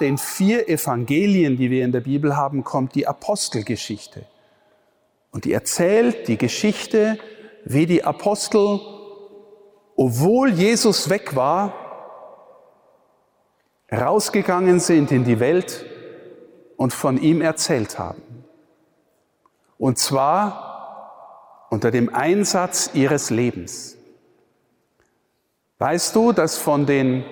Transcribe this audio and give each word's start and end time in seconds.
den 0.00 0.18
vier 0.18 0.68
Evangelien, 0.68 1.56
die 1.56 1.70
wir 1.70 1.84
in 1.84 1.92
der 1.92 2.00
Bibel 2.00 2.36
haben, 2.36 2.64
kommt 2.64 2.94
die 2.94 3.06
Apostelgeschichte. 3.06 4.24
Und 5.30 5.44
die 5.44 5.52
erzählt 5.52 6.28
die 6.28 6.38
Geschichte, 6.38 7.18
wie 7.64 7.86
die 7.86 8.04
Apostel, 8.04 8.80
obwohl 9.96 10.50
Jesus 10.50 11.10
weg 11.10 11.36
war, 11.36 11.74
rausgegangen 13.92 14.80
sind 14.80 15.12
in 15.12 15.24
die 15.24 15.40
Welt 15.40 15.86
und 16.76 16.92
von 16.92 17.20
ihm 17.20 17.40
erzählt 17.40 17.98
haben. 17.98 18.22
Und 19.78 19.98
zwar 19.98 21.66
unter 21.70 21.90
dem 21.90 22.14
Einsatz 22.14 22.90
ihres 22.94 23.30
Lebens. 23.30 23.96
Weißt 25.78 26.16
du, 26.16 26.32
dass 26.32 26.58
von 26.58 26.86
den 26.86 27.24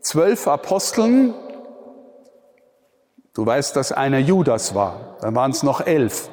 zwölf 0.00 0.46
Aposteln, 0.46 1.34
du 3.34 3.46
weißt, 3.46 3.76
dass 3.76 3.92
einer 3.92 4.18
Judas 4.18 4.74
war, 4.74 5.16
dann 5.20 5.34
waren 5.34 5.50
es 5.50 5.62
noch 5.62 5.80
elf, 5.80 6.30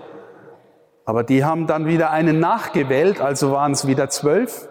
aber 1.06 1.24
die 1.24 1.44
haben 1.44 1.66
dann 1.66 1.88
wieder 1.88 2.12
einen 2.12 2.40
nachgewählt, 2.40 3.20
also 3.20 3.52
waren 3.52 3.72
es 3.72 3.88
wieder 3.88 4.10
zwölf. 4.10 4.70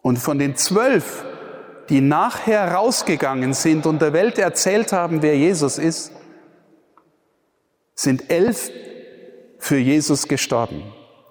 Und 0.00 0.18
von 0.18 0.38
den 0.38 0.54
zwölf, 0.54 1.24
die 1.88 2.00
nachher 2.00 2.72
rausgegangen 2.72 3.52
sind 3.52 3.84
und 3.84 4.00
der 4.00 4.12
Welt 4.12 4.38
erzählt 4.38 4.92
haben, 4.92 5.22
wer 5.22 5.36
Jesus 5.36 5.78
ist, 5.78 6.12
sind 7.96 8.30
elf 8.30 8.70
für 9.58 9.78
Jesus 9.78 10.28
gestorben, 10.28 10.84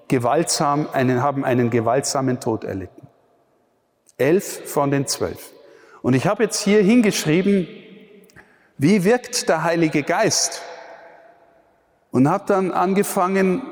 gewaltsam, 0.08 0.88
einen, 0.92 1.22
haben 1.22 1.44
einen 1.44 1.70
gewaltsamen 1.70 2.40
Tod 2.40 2.64
erlitten. 2.64 3.06
Elf 4.18 4.70
von 4.70 4.90
den 4.90 5.06
zwölf. 5.06 5.52
Und 6.02 6.12
ich 6.12 6.26
habe 6.26 6.42
jetzt 6.42 6.60
hier 6.60 6.82
hingeschrieben, 6.82 7.68
wie 8.76 9.04
wirkt 9.04 9.48
der 9.48 9.62
Heilige 9.62 10.02
Geist? 10.02 10.62
Und 12.10 12.28
habe 12.28 12.44
dann 12.46 12.70
angefangen, 12.70 13.62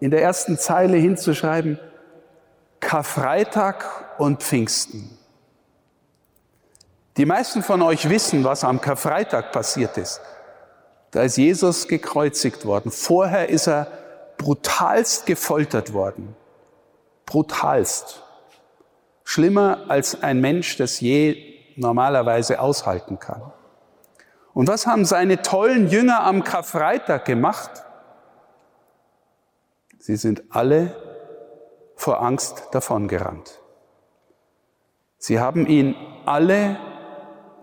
in 0.00 0.10
der 0.10 0.22
ersten 0.22 0.58
Zeile 0.58 0.96
hinzuschreiben, 0.96 1.78
Karfreitag 2.80 4.18
und 4.18 4.42
Pfingsten. 4.42 5.18
Die 7.16 7.26
meisten 7.26 7.62
von 7.62 7.80
euch 7.80 8.08
wissen, 8.10 8.44
was 8.44 8.64
am 8.64 8.80
Karfreitag 8.80 9.52
passiert 9.52 9.96
ist. 9.96 10.20
Da 11.12 11.22
ist 11.22 11.36
Jesus 11.36 11.86
gekreuzigt 11.86 12.66
worden. 12.66 12.90
Vorher 12.90 13.48
ist 13.48 13.68
er 13.68 13.86
brutalst 14.36 15.26
gefoltert 15.26 15.92
worden. 15.92 16.34
Brutalst. 17.24 18.22
Schlimmer 19.22 19.84
als 19.88 20.22
ein 20.22 20.40
Mensch 20.40 20.76
das 20.76 21.00
je 21.00 21.54
normalerweise 21.76 22.60
aushalten 22.60 23.18
kann. 23.18 23.53
Und 24.54 24.68
was 24.68 24.86
haben 24.86 25.04
seine 25.04 25.42
tollen 25.42 25.88
Jünger 25.88 26.22
am 26.22 26.44
Karfreitag 26.44 27.24
gemacht? 27.24 27.70
Sie 29.98 30.16
sind 30.16 30.44
alle 30.50 30.94
vor 31.96 32.22
Angst 32.22 32.68
davongerannt. 32.70 33.60
Sie 35.18 35.40
haben 35.40 35.66
ihn 35.66 35.96
alle 36.24 36.76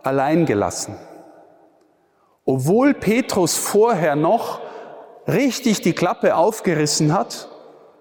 allein 0.04 0.46
gelassen. 0.46 0.98
Obwohl 2.44 2.94
Petrus 2.94 3.58
vorher 3.58 4.16
noch 4.16 4.60
richtig 5.28 5.82
die 5.82 5.94
Klappe 5.94 6.36
aufgerissen 6.36 7.14
hat 7.14 7.48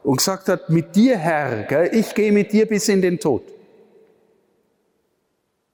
und 0.03 0.17
gesagt 0.17 0.49
hat, 0.49 0.71
mit 0.71 0.97
dir 0.97 1.19
Herr, 1.19 1.93
ich 1.93 2.15
gehe 2.15 2.33
mit 2.33 2.53
dir 2.53 2.67
bis 2.67 2.89
in 2.89 3.03
den 3.03 3.21
Tod. 3.21 3.43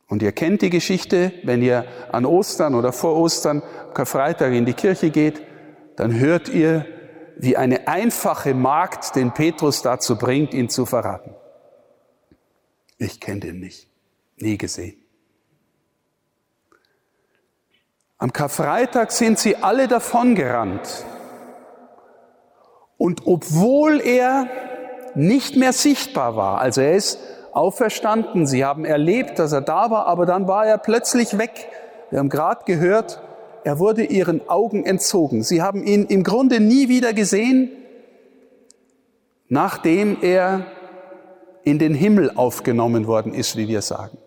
Und 0.08 0.22
ihr 0.22 0.32
kennt 0.32 0.62
die 0.62 0.70
Geschichte, 0.70 1.32
wenn 1.42 1.62
ihr 1.62 1.84
an 2.12 2.24
Ostern 2.24 2.74
oder 2.74 2.92
vor 2.92 3.16
Ostern, 3.16 3.62
Karfreitag 3.92 4.52
in 4.52 4.64
die 4.64 4.74
Kirche 4.74 5.10
geht, 5.10 5.42
dann 5.96 6.18
hört 6.18 6.48
ihr, 6.48 6.86
wie 7.36 7.56
eine 7.56 7.88
einfache 7.88 8.54
Magd 8.54 9.16
den 9.16 9.32
Petrus 9.32 9.82
dazu 9.82 10.16
bringt, 10.16 10.54
ihn 10.54 10.68
zu 10.68 10.86
verraten. 10.86 11.34
Ich 12.98 13.20
kenne 13.20 13.40
den 13.40 13.60
nicht, 13.60 13.88
nie 14.36 14.56
gesehen. 14.56 14.96
Am 18.18 18.32
Karfreitag 18.32 19.12
sind 19.12 19.38
sie 19.38 19.56
alle 19.56 19.88
davongerannt. 19.88 21.04
Und 22.96 23.26
obwohl 23.26 24.00
er 24.00 24.48
nicht 25.14 25.56
mehr 25.56 25.74
sichtbar 25.74 26.36
war, 26.36 26.60
also 26.60 26.80
er 26.80 26.94
ist 26.94 27.18
auferstanden, 27.56 28.46
sie 28.46 28.64
haben 28.64 28.84
erlebt, 28.84 29.38
dass 29.38 29.52
er 29.52 29.62
da 29.62 29.90
war, 29.90 30.06
aber 30.06 30.26
dann 30.26 30.46
war 30.46 30.66
er 30.66 30.78
plötzlich 30.78 31.38
weg. 31.38 31.68
Wir 32.10 32.18
haben 32.18 32.28
gerade 32.28 32.64
gehört, 32.66 33.22
er 33.64 33.78
wurde 33.78 34.04
ihren 34.04 34.48
Augen 34.48 34.84
entzogen. 34.84 35.42
Sie 35.42 35.62
haben 35.62 35.82
ihn 35.82 36.04
im 36.04 36.22
Grunde 36.22 36.60
nie 36.60 36.88
wieder 36.88 37.12
gesehen, 37.14 37.70
nachdem 39.48 40.18
er 40.20 40.66
in 41.64 41.78
den 41.78 41.94
Himmel 41.94 42.30
aufgenommen 42.36 43.06
worden 43.06 43.34
ist, 43.34 43.56
wie 43.56 43.68
wir 43.68 43.82
sagen. 43.82 44.18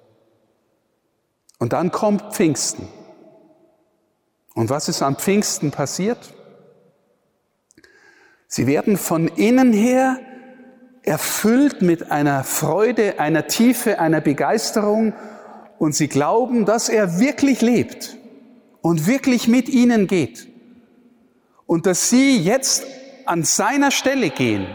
Und 1.60 1.74
dann 1.74 1.92
kommt 1.92 2.34
Pfingsten. 2.34 2.88
Und 4.56 4.70
was 4.70 4.90
ist 4.90 5.02
am 5.02 5.16
Pfingsten 5.16 5.72
passiert? 5.72 6.34
Sie 8.48 8.66
werden 8.66 8.98
von 8.98 9.28
innen 9.28 9.72
her 9.72 10.20
erfüllt 11.10 11.82
mit 11.82 12.12
einer 12.12 12.44
Freude, 12.44 13.20
einer 13.20 13.48
Tiefe, 13.48 14.00
einer 14.00 14.22
Begeisterung 14.22 15.14
und 15.80 15.96
sie 15.96 16.08
glauben, 16.08 16.66
dass 16.66 16.88
er 16.88 17.20
wirklich 17.20 17.62
lebt 17.62 18.16
und 18.82 19.08
wirklich 19.08 19.48
mit 19.48 19.70
ihnen 19.70 20.06
geht 20.06 20.48
und 21.66 21.88
dass 21.88 22.12
sie 22.12 22.38
jetzt 22.38 22.86
an 23.26 23.44
seiner 23.44 23.90
Stelle 23.90 24.30
gehen 24.30 24.68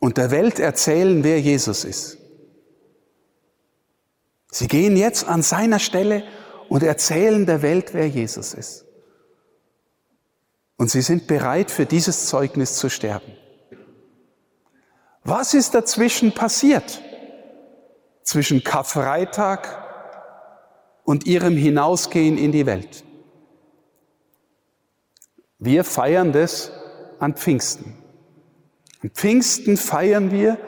und 0.00 0.18
der 0.18 0.30
Welt 0.30 0.58
erzählen, 0.58 1.24
wer 1.24 1.40
Jesus 1.40 1.84
ist. 1.84 2.18
Sie 4.50 4.68
gehen 4.68 4.98
jetzt 4.98 5.26
an 5.26 5.40
seiner 5.40 5.78
Stelle 5.78 6.24
und 6.68 6.82
erzählen 6.82 7.46
der 7.46 7.62
Welt, 7.62 7.94
wer 7.94 8.06
Jesus 8.06 8.52
ist. 8.52 8.84
Und 10.76 10.90
sie 10.90 11.00
sind 11.00 11.26
bereit, 11.26 11.70
für 11.70 11.86
dieses 11.86 12.26
Zeugnis 12.26 12.76
zu 12.76 12.90
sterben. 12.90 13.32
Was 15.30 15.54
ist 15.54 15.74
dazwischen 15.76 16.32
passiert? 16.32 17.00
Zwischen 18.24 18.64
Karfreitag 18.64 19.68
und 21.04 21.24
ihrem 21.24 21.56
Hinausgehen 21.56 22.36
in 22.36 22.50
die 22.50 22.66
Welt. 22.66 23.04
Wir 25.60 25.84
feiern 25.84 26.32
das 26.32 26.72
an 27.20 27.34
Pfingsten. 27.34 27.94
An 29.04 29.10
Pfingsten 29.10 29.76
feiern 29.76 30.32
wir, 30.32 30.58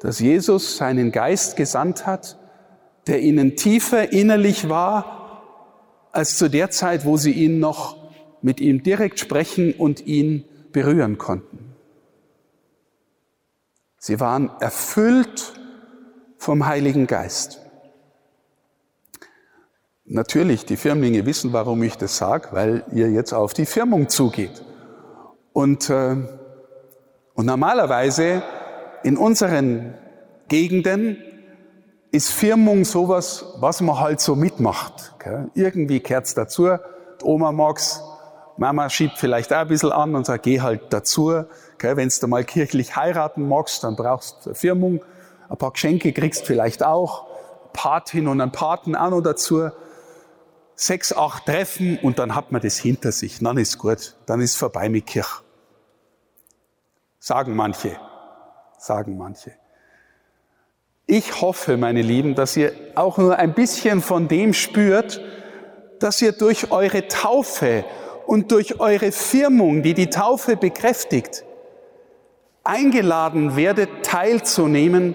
dass 0.00 0.20
Jesus 0.20 0.76
seinen 0.76 1.10
Geist 1.10 1.56
gesandt 1.56 2.04
hat, 2.04 2.38
der 3.06 3.22
ihnen 3.22 3.56
tiefer 3.56 4.12
innerlich 4.12 4.68
war 4.68 6.10
als 6.12 6.36
zu 6.36 6.50
der 6.50 6.68
Zeit, 6.68 7.06
wo 7.06 7.16
sie 7.16 7.32
ihn 7.32 7.58
noch 7.58 7.96
mit 8.42 8.60
ihm 8.60 8.82
direkt 8.82 9.18
sprechen 9.18 9.72
und 9.72 10.06
ihn 10.06 10.44
berühren 10.72 11.16
konnten. 11.16 11.63
Sie 14.06 14.20
waren 14.20 14.50
erfüllt 14.60 15.54
vom 16.36 16.66
Heiligen 16.66 17.06
Geist. 17.06 17.62
Natürlich, 20.04 20.66
die 20.66 20.76
Firmlinge 20.76 21.24
wissen, 21.24 21.54
warum 21.54 21.82
ich 21.82 21.96
das 21.96 22.18
sage, 22.18 22.48
weil 22.50 22.84
ihr 22.92 23.10
jetzt 23.10 23.32
auf 23.32 23.54
die 23.54 23.64
Firmung 23.64 24.10
zugeht. 24.10 24.62
Und, 25.54 25.88
äh, 25.88 26.16
und 27.32 27.46
normalerweise 27.46 28.42
in 29.04 29.16
unseren 29.16 29.94
Gegenden 30.48 31.16
ist 32.10 32.30
Firmung 32.30 32.84
sowas, 32.84 33.56
was 33.60 33.80
man 33.80 34.00
halt 34.00 34.20
so 34.20 34.36
mitmacht. 34.36 35.14
Gell? 35.18 35.50
Irgendwie 35.54 36.00
kehrt's 36.00 36.34
dazu. 36.34 36.76
Die 37.22 37.24
Oma 37.24 37.52
mag's, 37.52 38.02
Mama 38.58 38.90
schiebt 38.90 39.16
vielleicht 39.16 39.50
auch 39.54 39.60
ein 39.60 39.68
bisschen 39.68 39.92
an 39.92 40.14
und 40.14 40.26
sagt, 40.26 40.42
geh 40.42 40.60
halt 40.60 40.92
dazu. 40.92 41.46
Wenn 41.78 42.08
du 42.08 42.26
mal 42.26 42.44
kirchlich 42.44 42.96
heiraten 42.96 43.48
magst, 43.48 43.84
dann 43.84 43.96
brauchst 43.96 44.46
du 44.46 44.54
Firmung. 44.54 45.04
Ein 45.48 45.56
paar 45.56 45.72
Geschenke 45.72 46.12
kriegst 46.12 46.46
vielleicht 46.46 46.82
auch. 46.82 47.26
Patin 47.72 48.28
und 48.28 48.40
ein 48.40 48.52
Paten 48.52 48.96
auch 48.96 49.10
noch 49.10 49.20
dazu. 49.20 49.70
Sechs, 50.76 51.12
acht 51.12 51.46
Treffen 51.46 51.98
und 52.02 52.18
dann 52.18 52.34
hat 52.34 52.52
man 52.52 52.60
das 52.60 52.78
hinter 52.78 53.12
sich. 53.12 53.38
Dann 53.40 53.58
ist 53.58 53.78
gut. 53.78 54.16
Dann 54.26 54.40
ist 54.40 54.56
vorbei 54.56 54.88
mit 54.88 55.06
Kirche. 55.06 55.42
Sagen 57.18 57.54
manche. 57.54 57.96
Sagen 58.78 59.16
manche. 59.16 59.52
Ich 61.06 61.40
hoffe, 61.42 61.76
meine 61.76 62.00
Lieben, 62.00 62.34
dass 62.34 62.56
ihr 62.56 62.72
auch 62.94 63.18
nur 63.18 63.36
ein 63.36 63.54
bisschen 63.54 64.00
von 64.00 64.26
dem 64.26 64.54
spürt, 64.54 65.20
dass 66.00 66.22
ihr 66.22 66.32
durch 66.32 66.70
eure 66.70 67.08
Taufe 67.08 67.84
und 68.26 68.50
durch 68.52 68.80
eure 68.80 69.12
Firmung, 69.12 69.82
die 69.82 69.94
die 69.94 70.08
Taufe 70.08 70.56
bekräftigt, 70.56 71.44
eingeladen 72.64 73.56
werdet, 73.56 74.04
teilzunehmen 74.04 75.14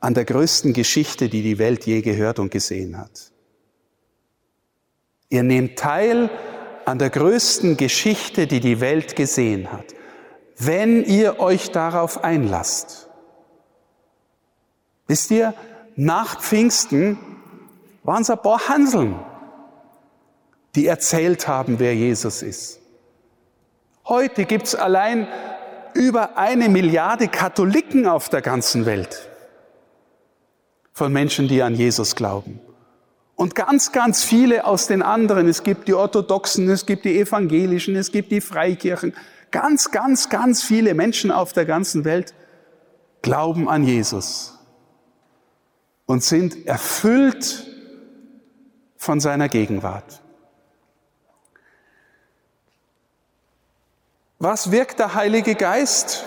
an 0.00 0.14
der 0.14 0.24
größten 0.24 0.72
Geschichte, 0.72 1.28
die 1.28 1.42
die 1.42 1.58
Welt 1.58 1.86
je 1.86 2.00
gehört 2.00 2.38
und 2.38 2.50
gesehen 2.50 2.98
hat. 2.98 3.32
Ihr 5.28 5.42
nehmt 5.42 5.78
teil 5.78 6.30
an 6.84 6.98
der 6.98 7.10
größten 7.10 7.76
Geschichte, 7.76 8.46
die 8.46 8.60
die 8.60 8.80
Welt 8.80 9.16
gesehen 9.16 9.72
hat, 9.72 9.86
wenn 10.56 11.04
ihr 11.04 11.40
euch 11.40 11.72
darauf 11.72 12.22
einlasst. 12.22 13.08
Wisst 15.06 15.30
ihr, 15.30 15.54
nach 15.96 16.40
Pfingsten 16.40 17.18
waren 18.02 18.22
es 18.22 18.30
ein 18.30 18.40
paar 18.40 18.68
Hanseln, 18.68 19.16
die 20.74 20.86
erzählt 20.86 21.48
haben, 21.48 21.78
wer 21.78 21.94
Jesus 21.94 22.42
ist. 22.42 22.80
Heute 24.06 24.44
gibt 24.44 24.66
es 24.66 24.74
allein 24.76 25.26
über 25.96 26.36
eine 26.36 26.68
Milliarde 26.68 27.28
Katholiken 27.28 28.06
auf 28.06 28.28
der 28.28 28.42
ganzen 28.42 28.86
Welt 28.86 29.28
von 30.92 31.12
Menschen, 31.12 31.48
die 31.48 31.62
an 31.62 31.74
Jesus 31.74 32.14
glauben. 32.14 32.60
Und 33.34 33.54
ganz, 33.54 33.92
ganz 33.92 34.24
viele 34.24 34.64
aus 34.64 34.86
den 34.86 35.02
anderen. 35.02 35.46
Es 35.48 35.62
gibt 35.62 35.88
die 35.88 35.94
Orthodoxen, 35.94 36.70
es 36.70 36.86
gibt 36.86 37.04
die 37.04 37.18
Evangelischen, 37.18 37.96
es 37.96 38.12
gibt 38.12 38.32
die 38.32 38.40
Freikirchen. 38.40 39.14
Ganz, 39.50 39.90
ganz, 39.90 40.30
ganz 40.30 40.62
viele 40.62 40.94
Menschen 40.94 41.30
auf 41.30 41.52
der 41.52 41.66
ganzen 41.66 42.04
Welt 42.04 42.34
glauben 43.22 43.68
an 43.68 43.84
Jesus 43.84 44.58
und 46.06 46.22
sind 46.22 46.66
erfüllt 46.66 47.66
von 48.96 49.20
seiner 49.20 49.48
Gegenwart. 49.48 50.22
Was 54.38 54.70
wirkt 54.70 54.98
der 54.98 55.14
Heilige 55.14 55.54
Geist? 55.54 56.24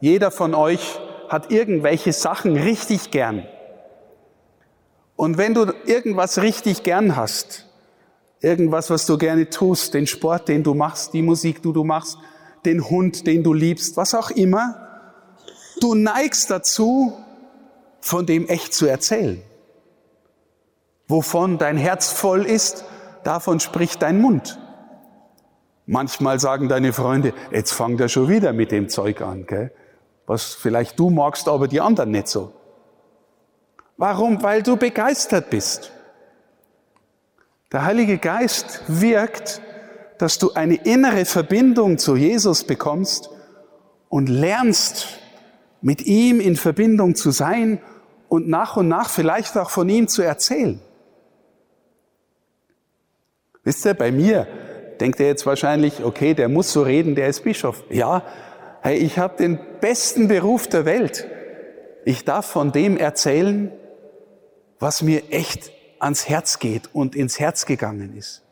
Jeder 0.00 0.30
von 0.30 0.54
euch 0.54 0.98
hat 1.28 1.50
irgendwelche 1.50 2.14
Sachen 2.14 2.56
richtig 2.56 3.10
gern. 3.10 3.46
Und 5.14 5.36
wenn 5.36 5.52
du 5.52 5.72
irgendwas 5.84 6.40
richtig 6.40 6.82
gern 6.82 7.14
hast, 7.14 7.66
irgendwas, 8.40 8.88
was 8.88 9.04
du 9.04 9.18
gerne 9.18 9.50
tust, 9.50 9.92
den 9.92 10.06
Sport, 10.06 10.48
den 10.48 10.62
du 10.62 10.72
machst, 10.72 11.12
die 11.12 11.20
Musik, 11.20 11.62
die 11.62 11.74
du 11.74 11.84
machst, 11.84 12.16
den 12.64 12.88
Hund, 12.88 13.26
den 13.26 13.42
du 13.42 13.52
liebst, 13.52 13.98
was 13.98 14.14
auch 14.14 14.30
immer, 14.30 14.88
du 15.80 15.94
neigst 15.94 16.50
dazu, 16.50 17.12
von 18.00 18.24
dem 18.24 18.46
echt 18.48 18.72
zu 18.72 18.86
erzählen. 18.86 19.42
Wovon 21.06 21.58
dein 21.58 21.76
Herz 21.76 22.08
voll 22.08 22.46
ist, 22.46 22.86
davon 23.24 23.60
spricht 23.60 24.00
dein 24.00 24.22
Mund. 24.22 24.58
Manchmal 25.86 26.40
sagen 26.40 26.68
deine 26.68 26.92
Freunde, 26.92 27.34
jetzt 27.50 27.72
fangt 27.72 28.00
er 28.00 28.08
schon 28.08 28.28
wieder 28.28 28.52
mit 28.52 28.72
dem 28.72 28.88
Zeug 28.88 29.20
an, 29.20 29.46
gell? 29.46 29.70
was 30.26 30.54
vielleicht 30.54 30.98
du 30.98 31.10
magst, 31.10 31.48
aber 31.48 31.68
die 31.68 31.80
anderen 31.80 32.10
nicht 32.10 32.28
so. 32.28 32.52
Warum? 33.96 34.42
Weil 34.42 34.62
du 34.62 34.76
begeistert 34.76 35.50
bist. 35.50 35.92
Der 37.72 37.84
Heilige 37.84 38.18
Geist 38.18 38.82
wirkt, 38.88 39.60
dass 40.18 40.38
du 40.38 40.52
eine 40.52 40.76
innere 40.76 41.24
Verbindung 41.24 41.98
zu 41.98 42.16
Jesus 42.16 42.64
bekommst 42.64 43.30
und 44.08 44.28
lernst, 44.28 45.20
mit 45.80 46.06
ihm 46.06 46.40
in 46.40 46.56
Verbindung 46.56 47.14
zu 47.14 47.30
sein 47.30 47.78
und 48.28 48.48
nach 48.48 48.78
und 48.78 48.88
nach 48.88 49.10
vielleicht 49.10 49.58
auch 49.58 49.68
von 49.68 49.86
ihm 49.90 50.08
zu 50.08 50.22
erzählen. 50.22 50.80
Wisst 53.64 53.84
ihr, 53.84 53.92
bei 53.92 54.10
mir 54.10 54.46
denkt 55.04 55.20
ihr 55.20 55.26
jetzt 55.26 55.44
wahrscheinlich, 55.44 56.02
okay, 56.02 56.32
der 56.32 56.48
muss 56.48 56.72
so 56.72 56.80
reden, 56.80 57.14
der 57.14 57.28
ist 57.28 57.44
Bischof. 57.44 57.84
Ja, 57.90 58.22
hey, 58.80 58.96
ich 58.96 59.18
habe 59.18 59.36
den 59.36 59.58
besten 59.82 60.28
Beruf 60.28 60.66
der 60.66 60.86
Welt. 60.86 61.28
Ich 62.06 62.24
darf 62.24 62.46
von 62.46 62.72
dem 62.72 62.96
erzählen, 62.96 63.70
was 64.78 65.02
mir 65.02 65.30
echt 65.30 65.72
ans 65.98 66.26
Herz 66.26 66.58
geht 66.58 66.88
und 66.94 67.14
ins 67.14 67.38
Herz 67.38 67.66
gegangen 67.66 68.16
ist. 68.16 68.44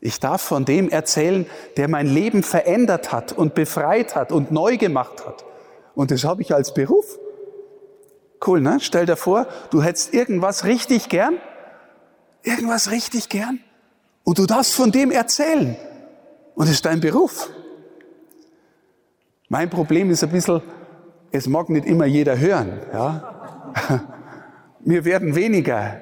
Ich 0.00 0.18
darf 0.18 0.40
von 0.40 0.64
dem 0.64 0.88
erzählen, 0.88 1.44
der 1.76 1.88
mein 1.88 2.06
Leben 2.06 2.42
verändert 2.42 3.12
hat 3.12 3.34
und 3.34 3.54
befreit 3.54 4.16
hat 4.16 4.32
und 4.32 4.50
neu 4.50 4.78
gemacht 4.78 5.26
hat. 5.26 5.44
Und 5.94 6.10
das 6.10 6.24
habe 6.24 6.40
ich 6.40 6.54
als 6.54 6.72
Beruf. 6.72 7.18
Cool, 8.46 8.62
ne? 8.62 8.78
Stell 8.80 9.04
dir 9.04 9.16
vor, 9.16 9.46
du 9.68 9.82
hättest 9.82 10.14
irgendwas 10.14 10.64
richtig 10.64 11.10
gern, 11.10 11.34
irgendwas 12.42 12.90
richtig 12.90 13.28
gern, 13.28 13.60
und 14.26 14.40
du 14.40 14.46
darfst 14.46 14.74
von 14.74 14.90
dem 14.90 15.12
erzählen. 15.12 15.76
Und 16.56 16.66
es 16.66 16.72
ist 16.72 16.84
dein 16.84 16.98
Beruf. 16.98 17.48
Mein 19.48 19.70
Problem 19.70 20.10
ist 20.10 20.24
ein 20.24 20.30
bisschen, 20.30 20.62
es 21.30 21.46
mag 21.46 21.68
nicht 21.68 21.86
immer 21.86 22.06
jeder 22.06 22.36
hören. 22.36 22.80
Ja? 22.92 23.62
Wir 24.80 25.04
werden 25.04 25.36
weniger. 25.36 26.00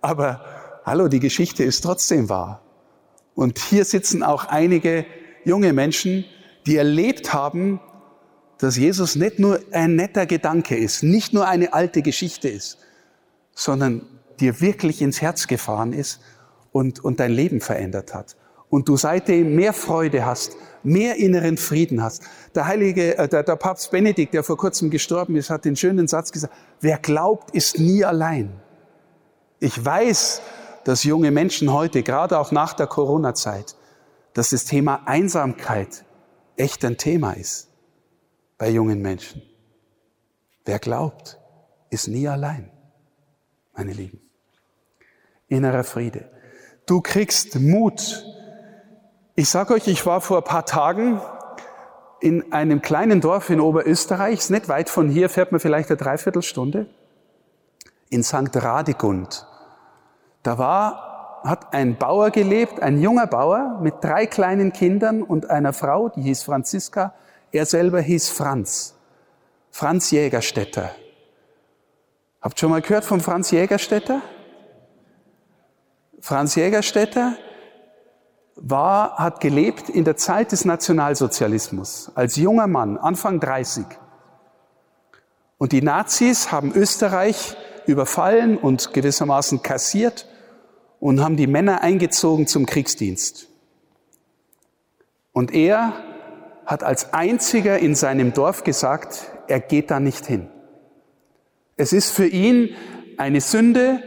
Aber 0.00 0.44
hallo, 0.84 1.08
die 1.08 1.18
Geschichte 1.18 1.64
ist 1.64 1.80
trotzdem 1.80 2.28
wahr. 2.28 2.62
Und 3.34 3.58
hier 3.58 3.84
sitzen 3.84 4.22
auch 4.22 4.44
einige 4.44 5.04
junge 5.44 5.72
Menschen, 5.72 6.24
die 6.66 6.76
erlebt 6.76 7.34
haben, 7.34 7.80
dass 8.58 8.76
Jesus 8.76 9.16
nicht 9.16 9.40
nur 9.40 9.58
ein 9.72 9.96
netter 9.96 10.26
Gedanke 10.26 10.76
ist, 10.76 11.02
nicht 11.02 11.32
nur 11.32 11.48
eine 11.48 11.72
alte 11.72 12.00
Geschichte 12.02 12.48
ist, 12.48 12.78
sondern 13.54 14.06
dir 14.38 14.60
wirklich 14.60 15.02
ins 15.02 15.20
Herz 15.20 15.48
gefahren 15.48 15.92
ist 15.92 16.20
und, 16.72 17.04
und 17.04 17.20
dein 17.20 17.32
Leben 17.32 17.60
verändert 17.60 18.14
hat. 18.14 18.36
Und 18.68 18.88
du 18.88 18.96
seitdem 18.96 19.54
mehr 19.54 19.74
Freude 19.74 20.24
hast, 20.24 20.56
mehr 20.82 21.16
inneren 21.16 21.58
Frieden 21.58 22.02
hast. 22.02 22.22
Der 22.54 22.66
heilige, 22.66 23.16
äh, 23.18 23.28
der, 23.28 23.42
der 23.42 23.56
Papst 23.56 23.90
Benedikt, 23.90 24.34
der 24.34 24.42
vor 24.42 24.56
kurzem 24.56 24.90
gestorben 24.90 25.36
ist, 25.36 25.50
hat 25.50 25.64
den 25.64 25.76
schönen 25.76 26.08
Satz 26.08 26.32
gesagt, 26.32 26.54
wer 26.80 26.98
glaubt, 26.98 27.54
ist 27.54 27.78
nie 27.78 28.04
allein. 28.04 28.50
Ich 29.60 29.84
weiß, 29.84 30.40
dass 30.84 31.04
junge 31.04 31.30
Menschen 31.30 31.72
heute, 31.72 32.02
gerade 32.02 32.38
auch 32.38 32.50
nach 32.50 32.72
der 32.72 32.86
Corona-Zeit, 32.86 33.76
dass 34.32 34.50
das 34.50 34.64
Thema 34.64 35.02
Einsamkeit 35.06 36.04
echt 36.56 36.84
ein 36.84 36.96
Thema 36.96 37.32
ist 37.32 37.68
bei 38.58 38.70
jungen 38.70 39.00
Menschen. 39.00 39.42
Wer 40.64 40.78
glaubt, 40.78 41.38
ist 41.90 42.08
nie 42.08 42.26
allein, 42.26 42.70
meine 43.74 43.92
Lieben. 43.92 44.20
Innerer 45.48 45.84
Friede. 45.84 46.30
Du 46.86 47.00
kriegst 47.00 47.58
Mut, 47.60 48.24
ich 49.34 49.48
sage 49.48 49.74
euch, 49.74 49.88
ich 49.88 50.04
war 50.04 50.20
vor 50.20 50.38
ein 50.38 50.44
paar 50.44 50.66
Tagen 50.66 51.20
in 52.20 52.52
einem 52.52 52.82
kleinen 52.82 53.20
Dorf 53.20 53.50
in 53.50 53.60
Oberösterreich, 53.60 54.38
ist 54.38 54.50
nicht 54.50 54.68
weit 54.68 54.90
von 54.90 55.08
hier, 55.08 55.28
fährt 55.28 55.52
man 55.52 55.60
vielleicht 55.60 55.88
eine 55.88 55.96
Dreiviertelstunde, 55.96 56.86
in 58.10 58.22
St. 58.22 58.54
Radegund. 58.54 59.46
Da 60.42 60.58
war, 60.58 61.40
hat 61.44 61.72
ein 61.72 61.96
Bauer 61.96 62.30
gelebt, 62.30 62.82
ein 62.82 63.00
junger 63.00 63.26
Bauer 63.26 63.78
mit 63.80 63.94
drei 64.02 64.26
kleinen 64.26 64.72
Kindern 64.72 65.22
und 65.22 65.50
einer 65.50 65.72
Frau, 65.72 66.10
die 66.10 66.22
hieß 66.22 66.42
Franziska. 66.42 67.14
Er 67.52 67.64
selber 67.64 68.00
hieß 68.00 68.28
Franz. 68.28 68.94
Franz 69.70 70.10
Jägerstätter. 70.10 70.90
Habt 72.40 72.58
schon 72.58 72.70
mal 72.70 72.82
gehört 72.82 73.04
von 73.04 73.20
Franz 73.20 73.50
Jägerstätter? 73.50 74.20
Franz 76.22 76.54
Jägerstätter 76.54 77.36
war, 78.54 79.16
hat 79.16 79.40
gelebt 79.40 79.88
in 79.88 80.04
der 80.04 80.16
Zeit 80.16 80.52
des 80.52 80.64
Nationalsozialismus 80.64 82.12
als 82.14 82.36
junger 82.36 82.68
Mann, 82.68 82.96
Anfang 82.96 83.40
30. 83.40 83.84
Und 85.58 85.72
die 85.72 85.82
Nazis 85.82 86.52
haben 86.52 86.72
Österreich 86.72 87.56
überfallen 87.86 88.56
und 88.56 88.92
gewissermaßen 88.92 89.64
kassiert 89.64 90.28
und 91.00 91.20
haben 91.20 91.36
die 91.36 91.48
Männer 91.48 91.82
eingezogen 91.82 92.46
zum 92.46 92.66
Kriegsdienst. 92.66 93.48
Und 95.32 95.52
er 95.52 95.92
hat 96.66 96.84
als 96.84 97.12
einziger 97.12 97.80
in 97.80 97.96
seinem 97.96 98.32
Dorf 98.32 98.62
gesagt, 98.62 99.32
er 99.48 99.58
geht 99.58 99.90
da 99.90 99.98
nicht 99.98 100.24
hin. 100.26 100.48
Es 101.76 101.92
ist 101.92 102.12
für 102.12 102.28
ihn 102.28 102.76
eine 103.16 103.40
Sünde, 103.40 104.04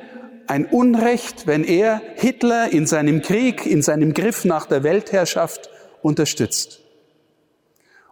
ein 0.48 0.66
Unrecht, 0.66 1.48
wenn 1.48 1.64
er 1.64 2.02
Hitler 2.16 2.72
in 2.72 2.88
seinem 2.88 3.22
Krieg, 3.22 3.66
in 3.66 3.82
seinem 3.82 4.14
Griff 4.14 4.46
nach 4.46 4.66
der 4.66 4.84
Weltherrschaft 4.84 5.70
unterstützt. 6.02 6.82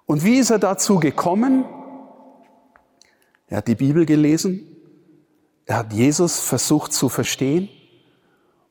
Und 0.06 0.24
wie 0.24 0.40
ist 0.40 0.50
er 0.50 0.60
dazu 0.60 1.00
gekommen? 1.00 1.66
Er 3.48 3.58
hat 3.58 3.68
die 3.68 3.75
Bibel 3.75 4.06
gelesen, 4.06 4.68
er 5.66 5.78
hat 5.78 5.94
Jesus 5.94 6.40
versucht 6.40 6.92
zu 6.92 7.08
verstehen 7.08 7.70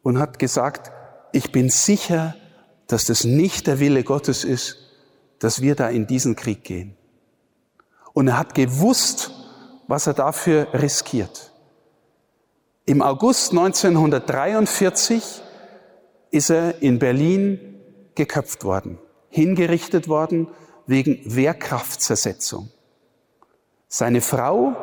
und 0.03 0.19
hat 0.19 0.39
gesagt, 0.39 0.91
ich 1.33 1.53
bin 1.53 1.71
sicher, 1.71 2.37
dass 2.87 3.07
das 3.07 3.25
nicht 3.25 3.67
der 3.67 3.81
Wille 3.81 4.05
Gottes 4.05 4.45
ist, 4.45 4.79
dass 5.39 5.63
wir 5.63 5.75
da 5.75 5.89
in 5.89 6.07
diesen 6.07 6.37
Krieg 6.37 6.65
gehen. 6.65 6.97
Und 8.13 8.29
er 8.29 8.39
hat 8.39 8.55
gewusst, 8.55 9.31
was 9.89 10.07
er 10.07 10.15
dafür 10.15 10.69
riskiert. 10.75 11.52
Im 12.93 13.01
August 13.01 13.53
1943 13.53 15.41
ist 16.31 16.51
er 16.51 16.83
in 16.83 16.99
Berlin 16.99 17.59
geköpft 18.15 18.65
worden, 18.65 18.99
hingerichtet 19.31 20.09
worden 20.09 20.49
wegen 20.87 21.19
Wehrkraftzersetzung. 21.25 22.69
Seine 23.89 24.21
Frau 24.21 24.77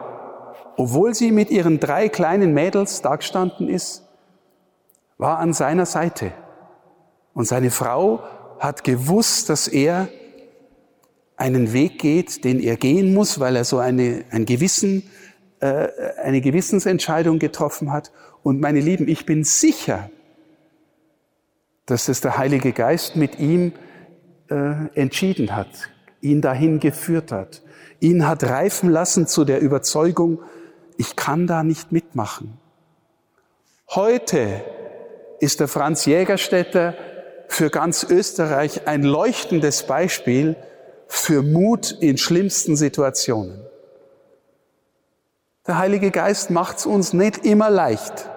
obwohl 0.75 1.13
sie 1.13 1.31
mit 1.31 1.51
ihren 1.51 1.79
drei 1.79 2.09
kleinen 2.09 2.53
Mädels 2.53 3.03
dagestanden 3.03 3.67
ist, 3.67 4.07
war 5.19 5.37
an 5.37 5.51
seiner 5.51 5.85
Seite. 5.85 6.31
Und 7.35 7.45
seine 7.45 7.69
Frau 7.69 8.23
hat 8.59 8.85
gewusst, 8.85 9.49
dass 9.49 9.67
er 9.67 10.07
einen 11.35 11.73
Weg 11.73 11.99
geht, 11.99 12.43
den 12.43 12.59
er 12.59 12.75
gehen 12.75 13.13
muss, 13.13 13.39
weil 13.39 13.55
er 13.57 13.65
so 13.65 13.77
eine, 13.77 14.23
ein 14.31 14.45
Gewissen, 14.45 15.03
eine 15.65 16.41
Gewissensentscheidung 16.41 17.39
getroffen 17.39 17.91
hat. 17.91 18.11
Und 18.43 18.61
meine 18.61 18.79
Lieben, 18.79 19.07
ich 19.07 19.25
bin 19.25 19.43
sicher, 19.43 20.09
dass 21.85 22.07
es 22.07 22.21
der 22.21 22.37
Heilige 22.37 22.71
Geist 22.71 23.15
mit 23.15 23.39
ihm 23.39 23.73
äh, 24.49 24.87
entschieden 24.93 25.55
hat, 25.55 25.89
ihn 26.21 26.41
dahin 26.41 26.79
geführt 26.79 27.31
hat, 27.31 27.61
ihn 27.99 28.27
hat 28.27 28.43
reifen 28.43 28.89
lassen 28.89 29.27
zu 29.27 29.43
der 29.43 29.59
Überzeugung, 29.59 30.39
ich 30.97 31.15
kann 31.15 31.47
da 31.47 31.63
nicht 31.63 31.91
mitmachen. 31.91 32.57
Heute 33.89 34.61
ist 35.39 35.59
der 35.59 35.67
Franz 35.67 36.05
Jägerstätter 36.05 36.93
für 37.47 37.69
ganz 37.69 38.03
Österreich 38.03 38.87
ein 38.87 39.03
leuchtendes 39.03 39.83
Beispiel 39.83 40.55
für 41.07 41.41
Mut 41.41 41.91
in 41.99 42.17
schlimmsten 42.17 42.75
Situationen. 42.75 43.68
Der 45.69 45.77
Heilige 45.77 46.09
Geist 46.09 46.49
macht 46.49 46.79
es 46.79 46.87
uns 46.87 47.13
nicht 47.13 47.45
immer 47.45 47.69
leicht. 47.69 48.27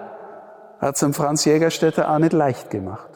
Hat 0.79 0.93
es 0.93 0.99
dem 0.99 1.15
Franz 1.15 1.45
Jägerstätter 1.45 2.11
auch 2.11 2.19
nicht 2.19 2.31
leicht 2.31 2.69
gemacht. 2.69 3.09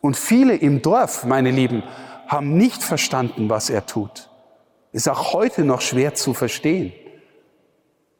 Und 0.00 0.16
viele 0.16 0.56
im 0.56 0.80
Dorf, 0.80 1.26
meine 1.26 1.50
Lieben, 1.50 1.82
haben 2.28 2.56
nicht 2.56 2.82
verstanden, 2.82 3.50
was 3.50 3.68
er 3.68 3.84
tut. 3.84 4.30
Ist 4.92 5.06
auch 5.06 5.34
heute 5.34 5.64
noch 5.64 5.82
schwer 5.82 6.14
zu 6.14 6.32
verstehen, 6.32 6.94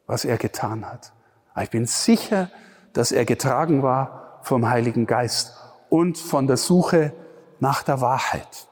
was 0.05 0.23
er 0.23 0.37
getan 0.37 0.85
hat. 0.85 1.13
Aber 1.55 1.63
ich 1.63 1.71
bin 1.71 1.87
sicher, 1.87 2.51
dass 2.93 3.11
er 3.11 3.25
getragen 3.25 3.81
war 3.81 4.41
vom 4.43 4.69
Heiligen 4.69 5.07
Geist 5.07 5.57
und 5.89 6.19
von 6.19 6.45
der 6.45 6.57
Suche 6.57 7.11
nach 7.59 7.81
der 7.81 8.01
Wahrheit. 8.01 8.67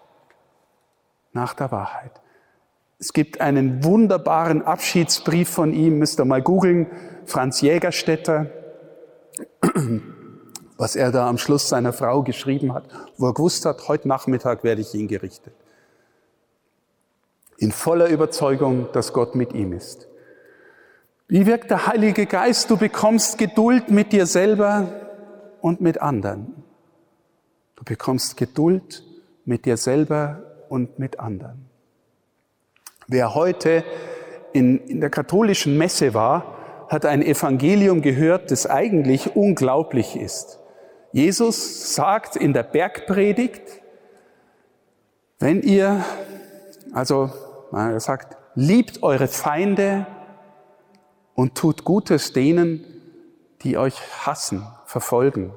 Nach 1.31 1.55
der 1.55 1.71
Wahrheit. 1.71 2.21
Es 2.97 3.11
gibt 3.11 3.41
einen 3.41 3.83
wunderbaren 3.83 4.61
Abschiedsbrief 4.61 5.49
von 5.49 5.73
ihm, 5.73 5.99
müsst 5.99 6.19
ihr 6.19 6.25
mal 6.25 6.41
googeln, 6.41 6.87
Franz 7.25 7.61
Jägerstätter, 7.61 8.47
was 10.77 10.95
er 10.95 11.11
da 11.11 11.27
am 11.27 11.37
Schluss 11.37 11.67
seiner 11.67 11.93
Frau 11.93 12.23
geschrieben 12.23 12.73
hat, 12.73 12.85
wo 13.17 13.27
er 13.27 13.33
gewusst 13.33 13.65
hat, 13.65 13.87
heute 13.87 14.07
Nachmittag 14.07 14.63
werde 14.63 14.81
ich 14.81 14.93
ihn 14.93 15.07
gerichtet. 15.07 15.53
In 17.57 17.71
voller 17.71 18.07
Überzeugung, 18.07 18.87
dass 18.93 19.13
Gott 19.13 19.35
mit 19.35 19.53
ihm 19.53 19.73
ist. 19.73 20.07
Wie 21.27 21.45
wirkt 21.45 21.71
der 21.71 21.87
Heilige 21.87 22.25
Geist? 22.25 22.69
Du 22.69 22.77
bekommst 22.77 23.37
Geduld 23.37 23.89
mit 23.89 24.11
dir 24.11 24.25
selber 24.25 24.87
und 25.61 25.81
mit 25.81 26.01
anderen. 26.01 26.63
Du 27.75 27.83
bekommst 27.83 28.37
Geduld 28.37 29.03
mit 29.43 29.65
dir 29.65 29.77
selber 29.77 30.43
und 30.69 30.99
mit 30.99 31.19
anderen. 31.19 31.64
Wer 33.07 33.35
heute 33.35 33.83
in, 34.53 34.79
in 34.79 35.01
der 35.01 35.09
katholischen 35.09 35.77
Messe 35.77 36.13
war, 36.13 36.55
hat 36.87 37.05
ein 37.05 37.21
Evangelium 37.21 38.01
gehört, 38.01 38.51
das 38.51 38.67
eigentlich 38.67 39.35
unglaublich 39.35 40.15
ist. 40.15 40.59
Jesus 41.11 41.95
sagt 41.95 42.35
in 42.35 42.53
der 42.53 42.63
Bergpredigt, 42.63 43.61
wenn 45.39 45.61
ihr, 45.61 46.03
also 46.93 47.29
er 47.71 47.99
sagt, 47.99 48.37
liebt 48.55 49.03
eure 49.03 49.27
Feinde 49.27 50.07
und 51.33 51.55
tut 51.55 51.83
Gutes 51.83 52.33
denen, 52.33 52.85
die 53.61 53.77
euch 53.77 53.99
hassen, 54.25 54.65
verfolgen. 54.85 55.53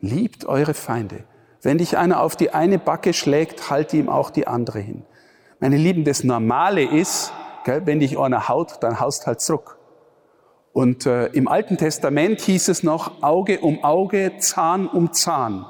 Liebt 0.00 0.46
eure 0.46 0.74
Feinde. 0.74 1.24
Wenn 1.62 1.78
dich 1.78 1.96
einer 1.96 2.22
auf 2.22 2.36
die 2.36 2.50
eine 2.50 2.78
Backe 2.78 3.12
schlägt, 3.12 3.70
halt 3.70 3.92
ihm 3.94 4.08
auch 4.08 4.30
die 4.30 4.46
andere 4.46 4.78
hin. 4.78 5.04
Meine 5.58 5.76
Lieben, 5.78 6.04
das 6.04 6.22
Normale 6.22 6.84
ist, 6.84 7.32
gell, 7.64 7.86
wenn 7.86 8.00
dich 8.00 8.18
einer 8.18 8.48
haut, 8.48 8.78
dann 8.80 9.00
haust 9.00 9.26
halt 9.26 9.40
zurück. 9.40 9.78
Und 10.74 11.06
äh, 11.06 11.28
im 11.28 11.48
Alten 11.48 11.78
Testament 11.78 12.42
hieß 12.42 12.68
es 12.68 12.82
noch 12.82 13.22
Auge 13.22 13.60
um 13.60 13.82
Auge, 13.82 14.32
Zahn 14.38 14.86
um 14.86 15.14
Zahn. 15.14 15.64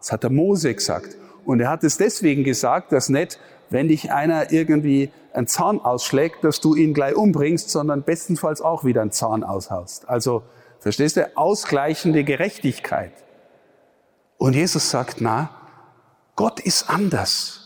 Das 0.00 0.10
hat 0.10 0.24
der 0.24 0.30
Mose 0.30 0.74
gesagt. 0.74 1.16
Und 1.44 1.60
er 1.60 1.70
hat 1.70 1.84
es 1.84 1.96
deswegen 1.96 2.42
gesagt, 2.42 2.90
dass 2.90 3.08
nicht, 3.08 3.38
wenn 3.70 3.86
dich 3.86 4.10
einer 4.10 4.50
irgendwie 4.50 5.12
einen 5.32 5.46
Zahn 5.46 5.80
ausschlägt, 5.80 6.42
dass 6.42 6.60
du 6.60 6.74
ihn 6.74 6.92
gleich 6.92 7.14
umbringst, 7.14 7.70
sondern 7.70 8.02
bestenfalls 8.02 8.60
auch 8.60 8.84
wieder 8.84 9.02
einen 9.02 9.12
Zahn 9.12 9.44
aushaust. 9.44 10.08
Also, 10.08 10.42
verstehst 10.80 11.16
du? 11.16 11.36
Ausgleichende 11.36 12.24
Gerechtigkeit. 12.24 13.12
Und 14.36 14.56
Jesus 14.56 14.90
sagt, 14.90 15.20
na, 15.20 15.50
Gott 16.34 16.58
ist 16.58 16.90
anders. 16.90 17.61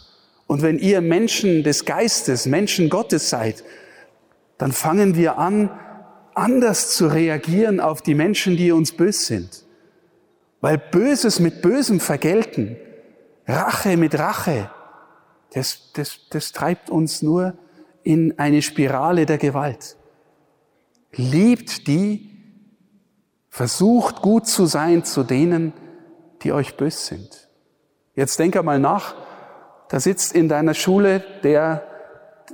Und 0.47 0.63
wenn 0.63 0.79
ihr 0.79 1.01
Menschen 1.01 1.63
des 1.63 1.85
Geistes, 1.85 2.47
Menschen 2.47 2.89
Gottes 2.89 3.31
seid, 3.31 3.65
dann 4.59 4.73
fangen 4.73 5.17
wir 5.17 5.39
an, 5.39 5.71
anders 6.35 6.95
zu 6.95 7.09
reagieren 7.09 7.81
auf 7.81 8.03
die 8.03 8.15
Menschen, 8.15 8.57
die 8.57 8.71
uns 8.71 8.93
bös 8.93 9.27
sind. 9.27 9.65
Weil 10.61 10.79
Böses 10.79 11.41
mit 11.41 11.63
Bösem 11.63 12.01
vergelten, 12.01 12.77
Rache 13.47 13.97
mit 13.97 14.19
Rache, 14.19 14.71
das, 15.53 15.93
das, 15.95 16.21
das 16.31 16.53
treibt 16.53 16.91
uns 16.91 17.23
nur 17.23 17.55
in 18.03 18.39
eine 18.39 18.63
Spirale 18.63 19.27
der 19.27 19.39
Gewalt. 19.39 19.97
Liebt 21.13 21.87
die, 21.87 22.31
versucht 23.49 24.23
gut 24.23 24.47
zu 24.47 24.67
sein 24.67 25.05
zu 25.05 25.23
denen, 25.23 25.73
die 26.43 26.53
euch 26.53 26.77
bös 26.77 27.07
sind. 27.07 27.49
Jetzt 28.15 28.39
denk 28.39 28.57
einmal 28.57 28.79
nach, 28.79 29.15
da 29.89 30.01
sitzt 30.01 30.33
in 30.33 30.49
deiner 30.49 30.75
Schule 30.75 31.21
der, 31.43 31.87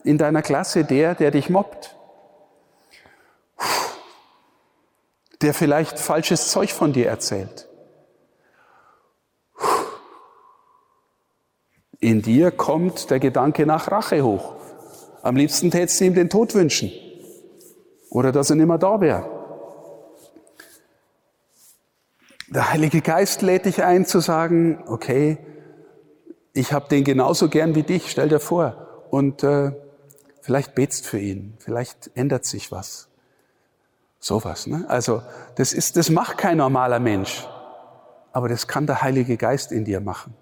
in 0.05 0.19
deiner 0.19 0.43
Klasse 0.43 0.85
der, 0.85 1.15
der 1.15 1.31
dich 1.31 1.49
mobbt. 1.49 1.97
Der 5.41 5.55
vielleicht 5.55 5.99
falsches 5.99 6.51
Zeug 6.51 6.73
von 6.73 6.93
dir 6.93 7.09
erzählt. 7.09 7.69
In 11.99 12.21
dir 12.21 12.51
kommt 12.51 13.11
der 13.11 13.21
Gedanke 13.21 13.65
nach 13.65 13.91
Rache 13.91 14.23
hoch. 14.23 14.55
Am 15.23 15.37
liebsten 15.37 15.71
tätest 15.71 16.01
du 16.01 16.05
ihm 16.05 16.15
den 16.15 16.29
Tod 16.29 16.55
wünschen. 16.55 16.91
Oder 18.11 18.33
dass 18.33 18.51
er 18.51 18.57
nicht 18.57 18.67
mehr 18.67 18.79
da 18.79 19.01
wäre. 19.01 19.43
Der 22.49 22.71
Heilige 22.71 23.01
Geist 23.01 23.41
lädt 23.41 23.65
dich 23.65 23.83
ein 23.83 24.05
zu 24.05 24.21
sagen, 24.21 24.83
okay, 24.87 25.39
ich 26.53 26.73
habe 26.73 26.89
den 26.89 27.05
genauso 27.05 27.49
gern 27.49 27.75
wie 27.75 27.83
dich, 27.83 28.11
stell 28.11 28.29
dir 28.29 28.41
vor. 28.41 29.07
Und 29.11 29.43
äh, 29.43 29.73
vielleicht 30.41 30.75
betst 30.75 31.07
für 31.07 31.19
ihn, 31.19 31.55
vielleicht 31.59 32.11
ändert 32.15 32.45
sich 32.45 32.73
was. 32.73 33.09
Sowas, 34.19 34.67
ne? 34.67 34.85
Also 34.89 35.23
das 35.57 35.73
ist, 35.73 35.97
das 35.97 36.09
macht 36.09 36.39
kein 36.39 36.59
normaler 36.59 37.01
Mensch, 37.01 37.47
aber 38.33 38.49
das 38.49 38.69
kann 38.69 38.87
der 38.87 39.03
Heilige 39.03 39.37
Geist 39.37 39.73
in 39.73 39.85
dir 39.85 40.01
machen, 40.01 40.35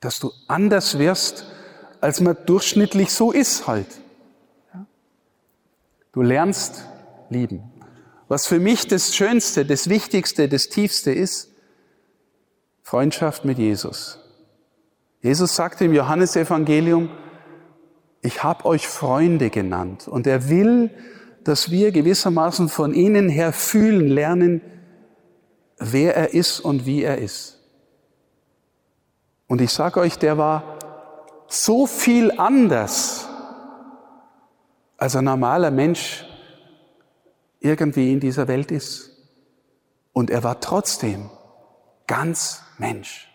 dass 0.00 0.18
du 0.18 0.32
anders 0.48 0.98
wirst, 0.98 1.46
als 2.00 2.20
man 2.20 2.36
durchschnittlich 2.46 3.12
so 3.12 3.30
ist 3.30 3.66
halt. 3.66 3.86
Du 6.12 6.22
lernst 6.22 6.84
lieben. 7.30 7.72
Was 8.28 8.46
für 8.46 8.58
mich 8.58 8.88
das 8.88 9.14
Schönste, 9.14 9.64
das 9.64 9.88
Wichtigste, 9.88 10.48
das 10.48 10.68
Tiefste 10.68 11.12
ist, 11.12 11.50
Freundschaft 12.82 13.44
mit 13.44 13.58
Jesus. 13.58 14.23
Jesus 15.24 15.56
sagte 15.56 15.86
im 15.86 15.94
Johannesevangelium, 15.94 17.08
ich 18.20 18.44
habe 18.44 18.66
euch 18.66 18.86
Freunde 18.86 19.48
genannt. 19.48 20.06
Und 20.06 20.26
er 20.26 20.50
will, 20.50 20.90
dass 21.44 21.70
wir 21.70 21.92
gewissermaßen 21.92 22.68
von 22.68 22.92
ihnen 22.92 23.30
her 23.30 23.54
fühlen 23.54 24.08
lernen, 24.08 24.60
wer 25.78 26.14
er 26.14 26.34
ist 26.34 26.60
und 26.60 26.84
wie 26.84 27.02
er 27.02 27.16
ist. 27.16 27.58
Und 29.46 29.62
ich 29.62 29.72
sage 29.72 29.98
euch, 29.98 30.18
der 30.18 30.36
war 30.36 30.78
so 31.48 31.86
viel 31.86 32.30
anders 32.38 33.26
als 34.98 35.16
ein 35.16 35.24
normaler 35.24 35.70
Mensch 35.70 36.26
irgendwie 37.60 38.12
in 38.12 38.20
dieser 38.20 38.46
Welt 38.46 38.70
ist. 38.70 39.10
Und 40.12 40.28
er 40.28 40.44
war 40.44 40.60
trotzdem 40.60 41.30
ganz 42.06 42.60
Mensch. 42.76 43.33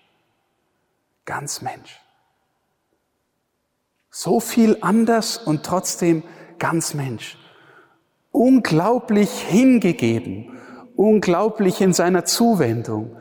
Ganz 1.30 1.62
Mensch. 1.62 2.02
So 4.10 4.40
viel 4.40 4.80
anders 4.82 5.38
und 5.38 5.64
trotzdem 5.64 6.24
ganz 6.58 6.96
Mensch. 6.96 7.38
Unglaublich 8.32 9.30
hingegeben, 9.30 10.58
unglaublich 10.96 11.82
in 11.82 11.94
seiner 11.94 12.26
Zuwendung, 12.26 13.16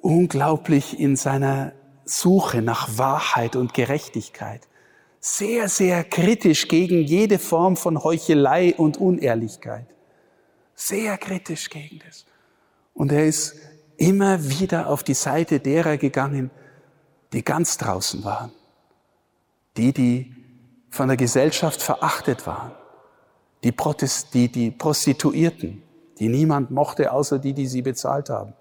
unglaublich 0.00 0.98
in 0.98 1.14
seiner 1.14 1.70
Suche 2.04 2.60
nach 2.60 2.98
Wahrheit 2.98 3.54
und 3.54 3.72
Gerechtigkeit. 3.72 4.62
sehr, 5.20 5.68
sehr 5.68 6.02
kritisch 6.02 6.66
gegen 6.66 7.02
jede 7.04 7.38
Form 7.38 7.76
von 7.76 8.02
Heuchelei 8.02 8.74
und 8.74 8.96
Unehrlichkeit. 8.96 9.86
Sehr 10.74 11.16
kritisch 11.18 11.70
gegen 11.70 12.00
das. 12.04 12.26
Und 12.94 13.12
er 13.12 13.26
ist 13.26 13.54
immer 13.96 14.48
wieder 14.48 14.88
auf 14.88 15.04
die 15.04 15.14
Seite 15.14 15.60
derer 15.60 15.98
gegangen, 15.98 16.50
die 17.32 17.44
ganz 17.44 17.78
draußen 17.78 18.24
waren. 18.24 18.52
Die, 19.76 19.92
die 19.92 20.34
von 20.90 21.08
der 21.08 21.16
Gesellschaft 21.16 21.82
verachtet 21.82 22.46
waren. 22.46 22.72
Die, 23.64 23.72
Protest, 23.72 24.34
die, 24.34 24.50
die 24.50 24.70
Prostituierten, 24.70 25.82
die 26.18 26.28
niemand 26.28 26.70
mochte, 26.70 27.12
außer 27.12 27.38
die, 27.38 27.54
die 27.54 27.66
sie 27.66 27.82
bezahlt 27.82 28.28
haben. 28.28 28.52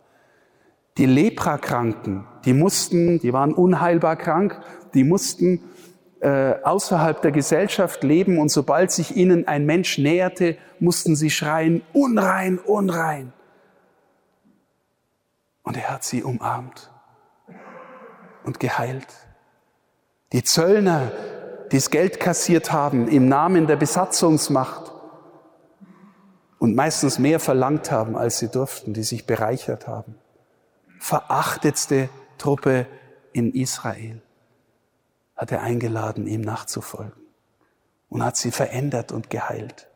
Die 0.97 1.05
Leprakranken, 1.05 2.25
die 2.45 2.53
mussten, 2.53 3.19
die 3.19 3.33
waren 3.33 3.53
unheilbar 3.53 4.15
krank, 4.15 4.61
die 4.93 5.03
mussten 5.03 5.61
äh, 6.19 6.53
außerhalb 6.63 7.21
der 7.21 7.31
Gesellschaft 7.31 8.03
leben 8.03 8.37
und 8.37 8.49
sobald 8.49 8.91
sich 8.91 9.15
ihnen 9.15 9.47
ein 9.47 9.65
Mensch 9.65 9.97
näherte, 9.97 10.57
mussten 10.79 11.15
sie 11.15 11.29
schreien, 11.29 11.81
unrein, 11.93 12.59
unrein. 12.59 13.33
Und 15.63 15.77
er 15.77 15.89
hat 15.89 16.03
sie 16.03 16.23
umarmt 16.23 16.90
und 18.43 18.59
geheilt. 18.59 19.07
Die 20.33 20.43
Zöllner, 20.43 21.11
die 21.71 21.77
das 21.77 21.89
Geld 21.89 22.19
kassiert 22.19 22.71
haben 22.71 23.07
im 23.07 23.27
Namen 23.27 23.67
der 23.67 23.75
Besatzungsmacht 23.75 24.91
und 26.59 26.75
meistens 26.75 27.19
mehr 27.19 27.39
verlangt 27.39 27.91
haben, 27.91 28.15
als 28.15 28.39
sie 28.39 28.49
durften, 28.49 28.93
die 28.93 29.03
sich 29.03 29.25
bereichert 29.25 29.87
haben. 29.87 30.15
Verachtetste 30.99 32.09
Truppe 32.37 32.87
in 33.33 33.53
Israel 33.53 34.21
hat 35.35 35.51
er 35.51 35.61
eingeladen, 35.61 36.27
ihm 36.27 36.41
nachzufolgen 36.41 37.21
und 38.09 38.23
hat 38.23 38.37
sie 38.37 38.51
verändert 38.51 39.11
und 39.11 39.29
geheilt. 39.29 39.87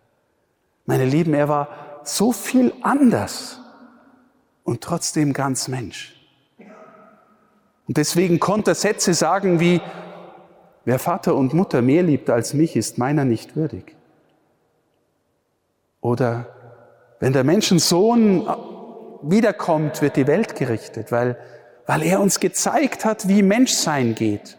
Meine 0.86 1.06
Lieben, 1.06 1.34
er 1.34 1.50
war 1.50 2.00
so 2.04 2.32
viel 2.32 2.74
anders 2.82 3.60
und 4.64 4.82
trotzdem 4.82 5.34
ganz 5.34 5.68
Mensch. 5.68 6.15
Und 7.88 7.98
deswegen 7.98 8.40
konnte 8.40 8.72
er 8.72 8.76
Sätze 8.76 9.14
sagen 9.14 9.60
wie, 9.60 9.82
wer 10.86 11.00
Vater 11.00 11.36
und 11.36 11.54
Mutter 11.54 11.82
mehr 11.82 12.04
liebt 12.04 12.30
als 12.30 12.54
mich, 12.54 12.76
ist 12.76 12.98
meiner 12.98 13.26
nicht 13.26 13.56
würdig. 13.56 13.96
Oder 16.02 16.48
wenn 17.20 17.34
der 17.34 17.44
Menschensohn 17.44 18.48
wiederkommt, 19.22 20.02
wird 20.02 20.16
die 20.16 20.28
Welt 20.28 20.56
gerichtet, 20.56 21.12
weil, 21.12 21.38
weil 21.86 22.04
er 22.04 22.20
uns 22.20 22.40
gezeigt 22.40 23.06
hat, 23.06 23.28
wie 23.28 23.42
Menschsein 23.42 24.16
geht 24.16 24.58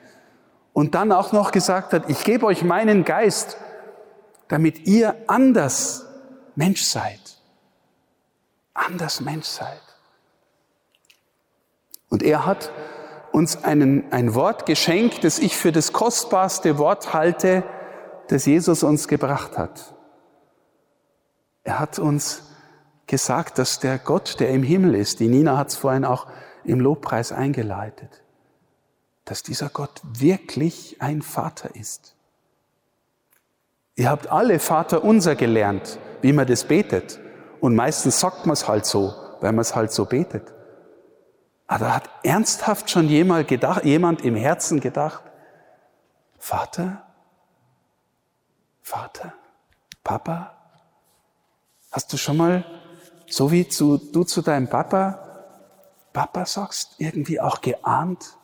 und 0.73 0.95
dann 0.95 1.13
auch 1.13 1.33
noch 1.33 1.53
gesagt 1.53 1.93
hat, 1.93 2.09
ich 2.11 2.25
gebe 2.25 2.47
euch 2.47 2.63
meinen 2.63 3.05
Geist, 3.05 3.57
damit 4.49 4.87
ihr 4.87 5.15
anders 5.27 6.07
Mensch 6.55 6.83
seid. 6.83 7.21
Anders 8.75 9.21
Mensch 9.21 9.47
seid. 9.47 9.81
Und 12.09 12.23
er 12.23 12.47
hat 12.47 12.71
uns 13.37 13.65
einen, 13.65 14.11
ein 14.15 14.35
Wort 14.35 14.65
geschenkt, 14.65 15.23
das 15.23 15.39
ich 15.39 15.59
für 15.59 15.71
das 15.71 15.93
kostbarste 15.93 16.79
Wort 16.79 17.13
halte, 17.13 17.65
das 18.29 18.47
Jesus 18.47 18.83
uns 18.83 19.09
gebracht 19.09 19.59
hat. 19.59 19.95
Er 21.63 21.79
hat 21.79 21.99
uns 21.99 22.45
gesagt, 23.07 23.59
dass 23.59 23.79
der 23.79 23.99
Gott, 23.99 24.41
der 24.41 24.49
im 24.49 24.63
Himmel 24.63 24.95
ist, 24.95 25.21
die 25.21 25.29
Nina 25.29 25.59
hat 25.59 25.69
es 25.69 25.77
vorhin 25.77 26.07
auch 26.07 26.27
im 26.65 26.81
Lobpreis 26.81 27.31
eingeleitet, 27.31 28.23
dass 29.27 29.43
dieser 29.43 29.69
Gott 29.69 30.01
wirklich 30.03 30.97
ein 31.01 31.21
Vater 31.21 31.77
ist. 31.77 32.15
Ihr 33.97 34.09
habt 34.09 34.29
alle 34.29 34.59
Vater 34.61 35.05
unser 35.05 35.35
gelernt, 35.35 35.99
wie 36.23 36.33
man 36.33 36.47
das 36.47 36.65
betet. 36.65 37.21
Und 37.61 37.75
meistens 37.75 38.19
sagt 38.19 38.47
man 38.47 38.55
es 38.55 38.67
halt 38.67 38.87
so, 38.87 39.15
weil 39.43 39.53
man 39.53 39.61
es 39.61 39.77
halt 39.77 39.93
so 39.93 40.07
betet. 40.07 40.56
Aber 41.67 41.95
hat 41.95 42.09
ernsthaft 42.23 42.91
schon 42.91 43.09
jemand, 43.09 43.49
gedacht, 43.49 43.85
jemand 43.85 44.23
im 44.23 44.37
Herzen 44.37 44.81
gedacht, 44.81 45.23
Vater, 46.39 47.03
Vater, 48.83 49.33
Papa, 50.05 50.57
hast 51.91 52.13
du 52.13 52.17
schon 52.17 52.37
mal, 52.37 52.65
so 53.29 53.51
wie 53.51 53.67
zu, 53.67 53.97
du 53.97 54.23
zu 54.23 54.43
deinem 54.43 54.69
Papa, 54.69 55.27
Papa 56.13 56.47
sagst, 56.47 56.95
irgendwie 56.99 57.41
auch 57.41 57.61
geahnt, 57.61 58.37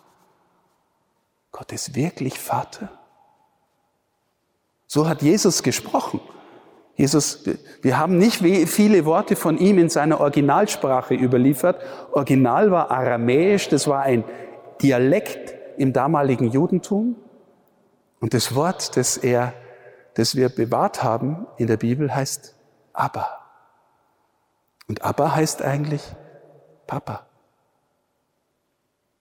Gott 1.53 1.71
ist 1.71 1.95
wirklich 1.95 2.39
Vater. 2.41 2.89
So 4.87 5.09
hat 5.09 5.23
Jesus 5.23 5.63
gesprochen. 5.63 6.21
Jesus, 7.03 7.41
wir 7.81 7.99
haben 7.99 8.17
nicht 8.17 8.37
viele 8.37 9.05
Worte 9.05 9.35
von 9.35 9.59
ihm 9.59 9.77
in 9.79 9.89
seiner 9.89 10.21
Originalsprache 10.21 11.15
überliefert. 11.15 11.83
Original 12.13 12.71
war 12.71 12.93
Aramäisch, 12.93 13.69
das 13.69 13.89
war 13.89 14.03
ein 14.03 14.23
Dialekt 14.81 15.53
im 15.79 15.93
damaligen 15.93 16.49
Judentum. 16.53 17.17
Und 18.21 18.35
das 18.35 18.55
Wort, 18.55 18.97
das 18.97 19.17
er, 19.17 19.53
das 20.15 20.37
wir 20.37 20.49
bewahrt 20.49 21.03
haben 21.03 21.49
in 21.57 21.67
der 21.67 21.77
Bibel, 21.77 22.15
heißt 22.15 22.55
Abba. 22.93 23.27
Und 24.87 25.03
Abba 25.05 25.35
heißt 25.35 25.61
eigentlich 25.61 26.03
Papa. 26.87 27.27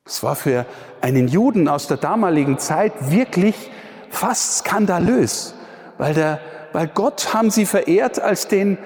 Es 0.05 0.21
war 0.21 0.35
für 0.35 0.67
einen 1.01 1.27
Juden 1.27 1.67
aus 1.67 1.87
der 1.87 1.97
damaligen 1.97 2.59
Zeit 2.59 3.09
wirklich 3.09 3.71
fast 4.11 4.59
skandalös, 4.59 5.55
weil, 5.97 6.13
der, 6.13 6.39
weil 6.73 6.87
Gott 6.87 7.33
haben 7.33 7.51
sie 7.51 7.65
verehrt 7.65 8.19
als 8.19 8.47
den 8.47 8.77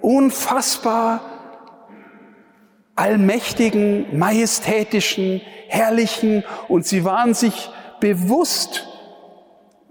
unfassbar 0.00 1.20
allmächtigen, 2.96 4.18
majestätischen, 4.18 5.40
herrlichen 5.68 6.44
und 6.68 6.86
sie 6.86 7.04
waren 7.04 7.34
sich 7.34 7.70
bewusst, 8.00 8.86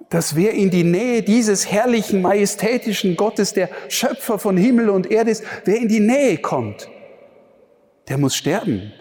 dass 0.09 0.35
wer 0.35 0.53
in 0.53 0.69
die 0.69 0.83
Nähe 0.83 1.23
dieses 1.23 1.69
herrlichen, 1.71 2.21
majestätischen 2.21 3.15
Gottes, 3.15 3.53
der 3.53 3.69
Schöpfer 3.89 4.37
von 4.39 4.57
Himmel 4.57 4.89
und 4.89 5.09
Erde 5.11 5.31
ist, 5.31 5.43
wer 5.65 5.77
in 5.77 5.87
die 5.87 5.99
Nähe 5.99 6.37
kommt, 6.37 6.87
der 8.07 8.17
muss 8.17 8.35
sterben 8.35 8.93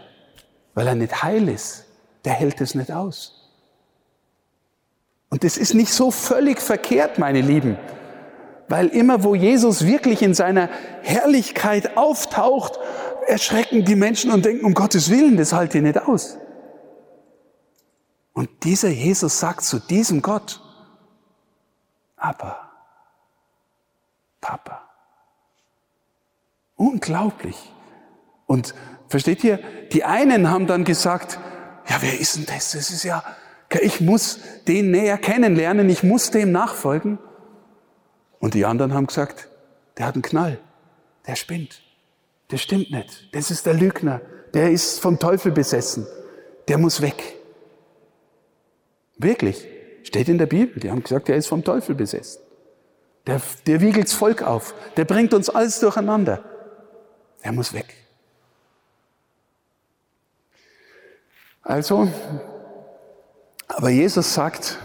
weil 0.75 0.87
er 0.87 0.95
nicht 0.95 1.23
heil 1.23 1.49
ist, 1.49 1.85
der 2.25 2.33
hält 2.33 2.61
es 2.61 2.75
nicht 2.75 2.91
aus. 2.91 3.42
Und 5.33 5.45
das 5.45 5.57
ist 5.57 5.73
nicht 5.73 5.91
so 5.95 6.11
völlig 6.11 6.61
verkehrt, 6.61 7.19
meine 7.19 7.41
Lieben, 7.41 7.79
weil 8.69 8.89
immer 8.89 9.25
wo 9.25 9.35
Jesus 9.35 9.87
wirklich 9.87 10.21
in 10.21 10.35
seiner 10.35 10.69
Herrlichkeit 11.01 11.97
auftaucht, 11.97 12.79
erschrecken 13.27 13.87
die 13.87 13.97
Menschen 13.97 14.31
und 14.31 14.45
denken, 14.45 14.67
um 14.67 14.75
Gottes 14.75 15.09
Willen, 15.09 15.39
das 15.39 15.55
halte 15.55 15.79
ich 15.79 15.85
nicht 15.85 16.03
aus. 16.03 16.37
Und 18.35 18.51
dieser 18.65 18.91
Jesus 18.91 19.39
sagt 19.41 19.65
zu 19.65 19.79
diesem 19.79 20.21
Gott, 20.21 20.61
aber 22.17 22.59
Papa. 24.41 24.83
Unglaublich. 26.77 27.57
Und 28.47 28.75
Versteht 29.13 29.45
ihr? 29.45 29.59
Die 29.93 30.05
einen 30.05 30.49
haben 30.49 30.67
dann 30.67 30.85
gesagt, 30.85 31.39
ja, 31.87 31.97
wer 32.01 32.19
ist 32.19 32.37
denn 32.37 32.47
das? 32.47 32.73
Das 32.73 32.91
ist 32.91 33.03
ja, 33.03 33.23
ich 33.81 34.01
muss 34.01 34.41
den 34.67 34.91
näher 34.91 35.19
kennenlernen, 35.19 35.89
ich 35.89 36.03
muss 36.03 36.31
dem 36.31 36.53
nachfolgen. 36.53 37.19
Und 38.39 38.55
die 38.55 38.65
anderen 38.65 38.93
haben 38.93 39.07
gesagt, 39.07 39.49
der 39.97 40.07
hat 40.07 40.15
einen 40.15 40.23
Knall, 40.23 40.59
der 41.27 41.37
spinnt. 41.37 41.83
Das 42.49 42.61
stimmt 42.61 42.91
nicht. 42.91 43.35
Das 43.35 43.51
ist 43.51 43.65
der 43.65 43.75
Lügner. 43.75 44.21
Der 44.53 44.71
ist 44.71 45.01
vom 45.01 45.19
Teufel 45.19 45.53
besessen. 45.53 46.07
Der 46.69 46.77
muss 46.77 47.01
weg. 47.01 47.37
Wirklich. 49.17 49.67
Steht 50.03 50.29
in 50.29 50.39
der 50.39 50.47
Bibel. 50.47 50.81
Die 50.81 50.91
haben 50.91 51.03
gesagt, 51.03 51.29
der 51.29 51.37
ist 51.37 51.47
vom 51.47 51.65
Teufel 51.65 51.95
besessen. 51.95 52.43
Der, 53.27 53.41
der 53.67 53.81
wiegelt's 53.81 54.13
Volk 54.13 54.43
auf. 54.43 54.75
Der 54.97 55.05
bringt 55.05 55.33
uns 55.33 55.49
alles 55.49 55.81
durcheinander. 55.81 56.45
Der 57.45 57.53
muss 57.53 57.73
weg. 57.73 57.95
Also, 61.63 62.09
aber 63.77 63.91
Jesus 63.91 64.35
sagt, 64.35 64.79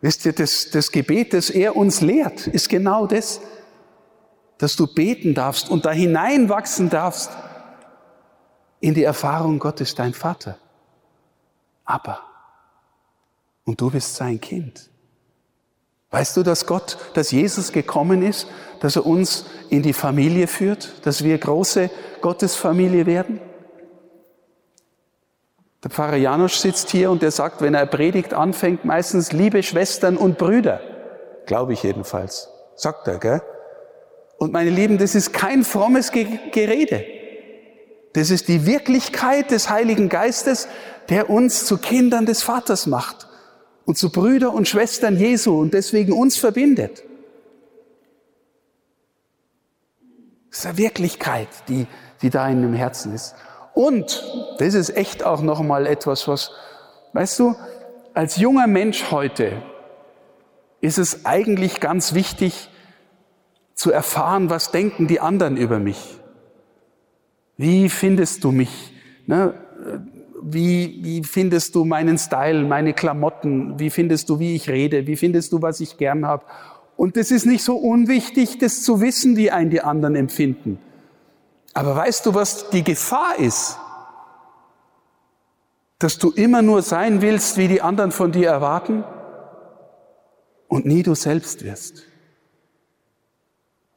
wisst 0.00 0.24
ihr, 0.26 0.32
das, 0.32 0.70
das 0.70 0.90
Gebet, 0.90 1.32
das 1.32 1.50
er 1.50 1.76
uns 1.76 2.00
lehrt, 2.00 2.46
ist 2.46 2.68
genau 2.68 3.06
das, 3.06 3.40
dass 4.58 4.76
du 4.76 4.86
beten 4.86 5.34
darfst 5.34 5.70
und 5.70 5.84
da 5.84 5.92
hineinwachsen 5.92 6.90
darfst 6.90 7.30
in 8.80 8.94
die 8.94 9.04
Erfahrung, 9.04 9.58
Gott 9.58 9.80
ist 9.80 9.98
dein 9.98 10.14
Vater. 10.14 10.58
Aber, 11.84 12.20
und 13.64 13.80
du 13.80 13.90
bist 13.90 14.14
sein 14.14 14.40
Kind. 14.40 14.90
Weißt 16.10 16.36
du, 16.36 16.42
dass 16.42 16.66
Gott, 16.66 16.96
dass 17.14 17.30
Jesus 17.30 17.72
gekommen 17.72 18.22
ist, 18.22 18.46
dass 18.80 18.96
er 18.96 19.04
uns 19.04 19.44
in 19.68 19.82
die 19.82 19.92
Familie 19.92 20.46
führt, 20.46 21.06
dass 21.06 21.22
wir 21.22 21.36
große 21.36 21.90
Gottesfamilie 22.20 23.06
werden? 23.06 23.40
Der 25.84 25.90
Pfarrer 25.90 26.16
Janusz 26.16 26.60
sitzt 26.60 26.90
hier 26.90 27.10
und 27.10 27.22
der 27.22 27.30
sagt, 27.30 27.62
wenn 27.62 27.74
er 27.74 27.86
Predigt 27.86 28.34
anfängt, 28.34 28.84
meistens 28.84 29.32
liebe 29.32 29.62
Schwestern 29.62 30.16
und 30.16 30.36
Brüder. 30.36 30.80
Glaube 31.46 31.72
ich 31.72 31.82
jedenfalls. 31.82 32.48
Sagt 32.74 33.06
er, 33.06 33.18
gell? 33.18 33.42
Und 34.38 34.52
meine 34.52 34.70
Lieben, 34.70 34.98
das 34.98 35.14
ist 35.14 35.32
kein 35.32 35.64
frommes 35.64 36.10
Gerede. 36.12 37.04
Das 38.12 38.30
ist 38.30 38.48
die 38.48 38.66
Wirklichkeit 38.66 39.50
des 39.50 39.70
Heiligen 39.70 40.08
Geistes, 40.08 40.68
der 41.08 41.30
uns 41.30 41.64
zu 41.64 41.78
Kindern 41.78 42.26
des 42.26 42.42
Vaters 42.42 42.86
macht 42.86 43.28
und 43.84 43.96
zu 43.96 44.10
Brüder 44.10 44.52
und 44.52 44.68
Schwestern 44.68 45.16
Jesu 45.16 45.60
und 45.60 45.74
deswegen 45.74 46.12
uns 46.12 46.36
verbindet. 46.36 47.04
Das 50.50 50.60
ist 50.60 50.66
eine 50.66 50.78
Wirklichkeit, 50.78 51.48
die, 51.68 51.86
die 52.22 52.30
da 52.30 52.48
in 52.48 52.62
dem 52.62 52.74
Herzen 52.74 53.14
ist. 53.14 53.34
Und 53.78 54.24
das 54.58 54.74
ist 54.74 54.90
echt 54.96 55.22
auch 55.22 55.40
nochmal 55.40 55.86
etwas, 55.86 56.26
was, 56.26 56.50
weißt 57.12 57.38
du, 57.38 57.54
als 58.12 58.36
junger 58.36 58.66
Mensch 58.66 59.12
heute 59.12 59.62
ist 60.80 60.98
es 60.98 61.24
eigentlich 61.24 61.78
ganz 61.78 62.12
wichtig 62.12 62.70
zu 63.76 63.92
erfahren, 63.92 64.50
was 64.50 64.72
denken 64.72 65.06
die 65.06 65.20
anderen 65.20 65.56
über 65.56 65.78
mich. 65.78 66.18
Wie 67.56 67.88
findest 67.88 68.42
du 68.42 68.50
mich? 68.50 68.94
Ne? 69.28 69.54
Wie, 70.42 70.98
wie 71.02 71.22
findest 71.22 71.76
du 71.76 71.84
meinen 71.84 72.18
Style, 72.18 72.64
meine 72.64 72.94
Klamotten? 72.94 73.78
Wie 73.78 73.90
findest 73.90 74.28
du, 74.28 74.40
wie 74.40 74.56
ich 74.56 74.68
rede? 74.68 75.06
Wie 75.06 75.14
findest 75.14 75.52
du, 75.52 75.62
was 75.62 75.78
ich 75.78 75.98
gern 75.98 76.26
habe? 76.26 76.44
Und 76.96 77.16
es 77.16 77.30
ist 77.30 77.46
nicht 77.46 77.62
so 77.62 77.76
unwichtig, 77.76 78.58
das 78.58 78.82
zu 78.82 79.00
wissen, 79.00 79.36
wie 79.36 79.52
einen 79.52 79.70
die 79.70 79.82
anderen 79.82 80.16
empfinden. 80.16 80.80
Aber 81.74 81.94
weißt 81.94 82.26
du, 82.26 82.34
was 82.34 82.70
die 82.70 82.82
Gefahr 82.82 83.38
ist? 83.38 83.78
Dass 85.98 86.18
du 86.18 86.30
immer 86.30 86.62
nur 86.62 86.82
sein 86.82 87.22
willst, 87.22 87.56
wie 87.56 87.68
die 87.68 87.82
anderen 87.82 88.12
von 88.12 88.32
dir 88.32 88.48
erwarten 88.48 89.04
und 90.68 90.86
nie 90.86 91.02
du 91.02 91.14
selbst 91.14 91.64
wirst. 91.64 92.04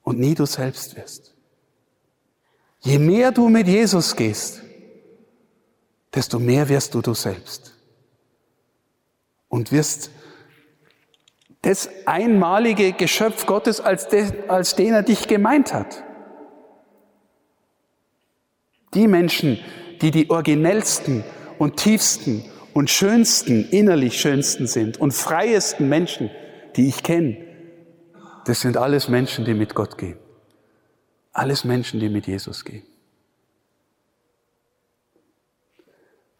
Und 0.03 0.19
nie 0.19 0.33
du 0.33 0.45
selbst 0.45 0.95
wirst. 0.95 1.35
Je 2.79 2.97
mehr 2.97 3.31
du 3.31 3.49
mit 3.49 3.67
Jesus 3.67 4.15
gehst, 4.15 4.61
desto 6.13 6.39
mehr 6.39 6.67
wirst 6.67 6.93
du 6.95 7.01
du 7.01 7.13
selbst. 7.13 7.75
Und 9.47 9.71
wirst 9.71 10.09
das 11.61 11.89
einmalige 12.05 12.93
Geschöpf 12.93 13.45
Gottes, 13.45 13.79
als, 13.79 14.07
de, 14.07 14.47
als 14.47 14.75
den 14.75 14.93
er 14.93 15.03
dich 15.03 15.27
gemeint 15.27 15.73
hat. 15.73 16.03
Die 18.93 19.07
Menschen, 19.07 19.59
die 20.01 20.11
die 20.11 20.29
originellsten 20.29 21.23
und 21.57 21.77
tiefsten 21.77 22.43
und 22.73 22.89
schönsten, 22.89 23.69
innerlich 23.69 24.19
schönsten 24.19 24.67
sind 24.67 24.99
und 24.99 25.13
freiesten 25.13 25.87
Menschen, 25.89 26.29
die 26.75 26.87
ich 26.87 27.03
kenne, 27.03 27.37
das 28.45 28.61
sind 28.61 28.77
alles 28.77 29.07
Menschen, 29.07 29.45
die 29.45 29.53
mit 29.53 29.75
Gott 29.75 29.97
gehen. 29.97 30.17
Alles 31.33 31.63
Menschen, 31.63 31.99
die 31.99 32.09
mit 32.09 32.27
Jesus 32.27 32.65
gehen. 32.65 32.83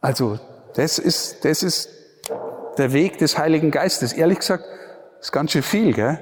Also, 0.01 0.39
das 0.73 0.97
ist, 0.97 1.45
das 1.45 1.63
ist 1.63 1.89
der 2.77 2.91
Weg 2.91 3.19
des 3.19 3.37
Heiligen 3.37 3.71
Geistes. 3.71 4.13
Ehrlich 4.13 4.39
gesagt, 4.39 4.65
ist 5.19 5.31
ganz 5.31 5.51
schön 5.51 5.61
viel, 5.61 5.93
gell? 5.93 6.19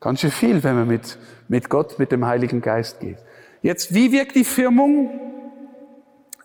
Ganz 0.00 0.20
schön 0.20 0.30
viel, 0.30 0.64
wenn 0.64 0.74
man 0.74 0.88
mit, 0.88 1.18
mit 1.48 1.68
Gott, 1.68 1.98
mit 1.98 2.10
dem 2.10 2.26
Heiligen 2.26 2.62
Geist 2.62 3.00
geht. 3.00 3.18
Jetzt, 3.62 3.94
wie 3.94 4.10
wirkt 4.10 4.34
die 4.34 4.44
Firmung? 4.44 5.20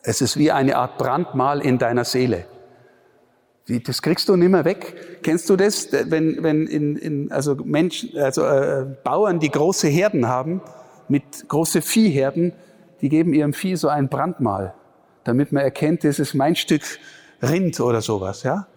Es 0.03 0.21
ist 0.21 0.37
wie 0.37 0.51
eine 0.51 0.77
Art 0.77 0.97
Brandmal 0.97 1.61
in 1.61 1.79
deiner 1.79 2.05
Seele. 2.05 2.45
Das 3.67 4.01
kriegst 4.01 4.29
du 4.29 4.35
nicht 4.37 4.49
mehr 4.49 4.63
weg. 4.63 5.19
Kennst 5.23 5.49
du 5.49 5.57
das, 5.57 5.89
wenn, 5.91 6.41
wenn 6.41 6.67
in, 6.67 6.95
in, 6.95 7.31
also 7.31 7.55
Menschen, 7.55 8.17
also 8.17 8.45
äh, 8.45 8.85
Bauern, 9.03 9.39
die 9.39 9.49
große 9.49 9.87
Herden 9.87 10.27
haben, 10.27 10.61
mit 11.09 11.49
große 11.49 11.81
Viehherden, 11.81 12.53
die 13.01 13.09
geben 13.09 13.33
ihrem 13.33 13.53
Vieh 13.53 13.75
so 13.75 13.89
ein 13.89 14.07
Brandmal, 14.07 14.73
damit 15.23 15.51
man 15.51 15.63
erkennt, 15.63 16.03
das 16.03 16.19
ist 16.19 16.33
mein 16.33 16.55
Stück 16.55 16.83
Rind 17.41 17.79
oder 17.79 18.01
sowas. 18.01 18.43
Ja? 18.43 18.67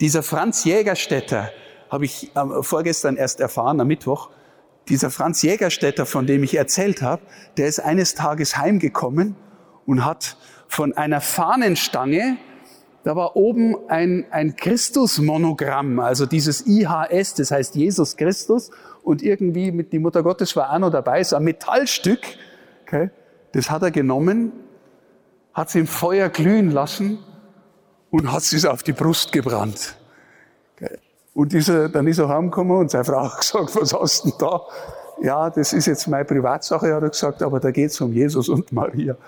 Dieser 0.00 0.22
Franz 0.22 0.64
Jägerstätter 0.64 1.50
habe 1.90 2.04
ich 2.04 2.30
äh, 2.36 2.62
vorgestern 2.62 3.16
erst 3.16 3.40
erfahren, 3.40 3.80
am 3.80 3.88
Mittwoch. 3.88 4.30
Dieser 4.88 5.10
Franz 5.10 5.42
Jägerstätter, 5.42 6.06
von 6.06 6.26
dem 6.26 6.42
ich 6.42 6.56
erzählt 6.56 7.02
habe, 7.02 7.22
der 7.56 7.66
ist 7.66 7.80
eines 7.80 8.14
Tages 8.14 8.56
heimgekommen 8.56 9.36
und 9.84 10.04
hat 10.04 10.36
von 10.66 10.94
einer 10.94 11.20
Fahnenstange, 11.20 12.38
da 13.04 13.14
war 13.14 13.36
oben 13.36 13.76
ein, 13.88 14.26
ein 14.30 14.56
Christus-Monogramm, 14.56 16.00
also 16.00 16.26
dieses 16.26 16.66
IHS, 16.66 17.34
das 17.34 17.50
heißt 17.50 17.74
Jesus 17.74 18.16
Christus, 18.16 18.70
und 19.02 19.22
irgendwie 19.22 19.72
mit 19.72 19.92
die 19.92 19.98
Mutter 19.98 20.22
Gottes 20.22 20.56
war 20.56 20.72
auch 20.72 20.78
noch 20.78 20.90
dabei, 20.90 21.22
so 21.22 21.36
ein 21.36 21.44
Metallstück, 21.44 22.20
okay, 22.82 23.10
das 23.52 23.70
hat 23.70 23.82
er 23.82 23.90
genommen, 23.90 24.52
hat 25.52 25.68
es 25.68 25.74
im 25.74 25.86
Feuer 25.86 26.28
glühen 26.28 26.70
lassen 26.70 27.18
und 28.10 28.32
hat 28.32 28.42
es 28.42 28.64
auf 28.64 28.82
die 28.82 28.92
Brust 28.92 29.32
gebrannt. 29.32 29.97
Und 31.38 31.52
dieser, 31.52 31.88
dann 31.88 32.08
ist 32.08 32.18
er 32.18 32.28
heimgekommen 32.28 32.76
und 32.78 32.90
seine 32.90 33.04
Frau 33.04 33.22
hat 33.22 33.38
gesagt, 33.38 33.76
was 33.76 33.94
hast 33.94 34.24
du 34.24 34.30
denn 34.30 34.38
da? 34.40 34.60
Ja, 35.22 35.48
das 35.48 35.72
ist 35.72 35.86
jetzt 35.86 36.08
meine 36.08 36.24
Privatsache, 36.24 36.92
hat 36.92 37.00
er 37.04 37.10
gesagt, 37.10 37.44
aber 37.44 37.60
da 37.60 37.70
geht's 37.70 38.00
um 38.00 38.12
Jesus 38.12 38.48
und 38.48 38.72
Maria. 38.72 39.16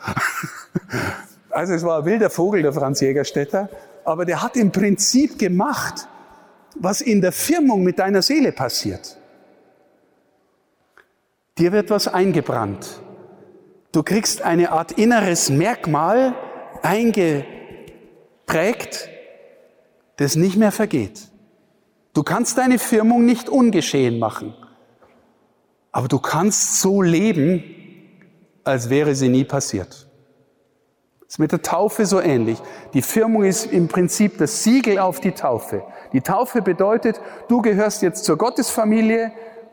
Also 1.51 1.73
es 1.73 1.85
war 1.85 2.01
ein 2.01 2.05
wilder 2.05 2.31
Vogel, 2.31 2.62
der 2.62 2.73
Franz 2.73 3.01
Jägerstätter, 3.01 3.68
aber 4.05 4.25
der 4.25 4.40
hat 4.40 4.57
im 4.57 4.70
Prinzip 4.73 5.37
gemacht, 5.38 6.09
was 6.77 7.01
in 7.01 7.20
der 7.20 7.33
Firmung 7.33 7.83
mit 7.83 7.99
deiner 7.99 8.23
Seele 8.23 8.53
passiert. 8.53 9.16
Dir 11.59 11.73
wird 11.73 11.90
was 11.90 12.07
eingebrannt. 12.07 13.03
Du 13.90 14.05
kriegst 14.05 14.42
eine 14.42 14.70
Art 14.70 14.92
inneres 14.92 15.51
Merkmal 15.51 16.35
eingeprägt, 16.83 17.49
das 20.16 20.37
nicht 20.37 20.57
mehr 20.57 20.73
vergeht. 20.73 21.30
Du 22.12 22.23
kannst 22.23 22.59
deine 22.59 22.79
Firmung 22.79 23.25
nicht 23.25 23.49
ungeschehen 23.49 24.18
machen, 24.18 24.55
aber 25.92 26.09
du 26.09 26.18
kannst 26.18 26.81
so 26.81 27.03
leben, 27.03 27.62
als 28.64 28.90
wäre 28.90 29.14
sie 29.14 29.29
nie 29.29 29.44
passiert. 29.44 30.07
Das 31.20 31.35
ist 31.35 31.38
mit 31.38 31.53
der 31.53 31.62
Taufe 31.62 32.07
so 32.07 32.20
ähnlich. 32.20 32.59
Die 32.92 33.03
Firmung 33.03 33.44
ist 33.44 33.66
im 33.66 33.87
Prinzip 33.87 34.38
das 34.38 34.64
Siegel 34.64 34.99
auf 34.99 35.20
die 35.20 35.31
Taufe. 35.31 35.85
Die 36.12 36.20
Taufe 36.20 36.61
bedeutet, 36.61 37.20
du 37.46 37.62
gehörst 37.62 38.03
jetzt 38.03 38.25
zur 38.25 38.37
Gottesfamilie, 38.37 39.31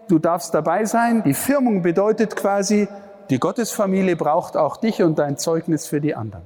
du 0.08 0.20
darfst 0.20 0.54
dabei 0.54 0.86
sein. 0.86 1.24
Die 1.24 1.34
Firmung 1.34 1.82
bedeutet 1.82 2.36
quasi, 2.36 2.88
die 3.32 3.40
Gottesfamilie 3.40 4.16
braucht 4.16 4.56
auch 4.56 4.78
dich 4.78 5.02
und 5.02 5.18
dein 5.18 5.38
Zeugnis 5.38 5.88
für 5.88 6.00
die 6.00 6.14
anderen. 6.14 6.44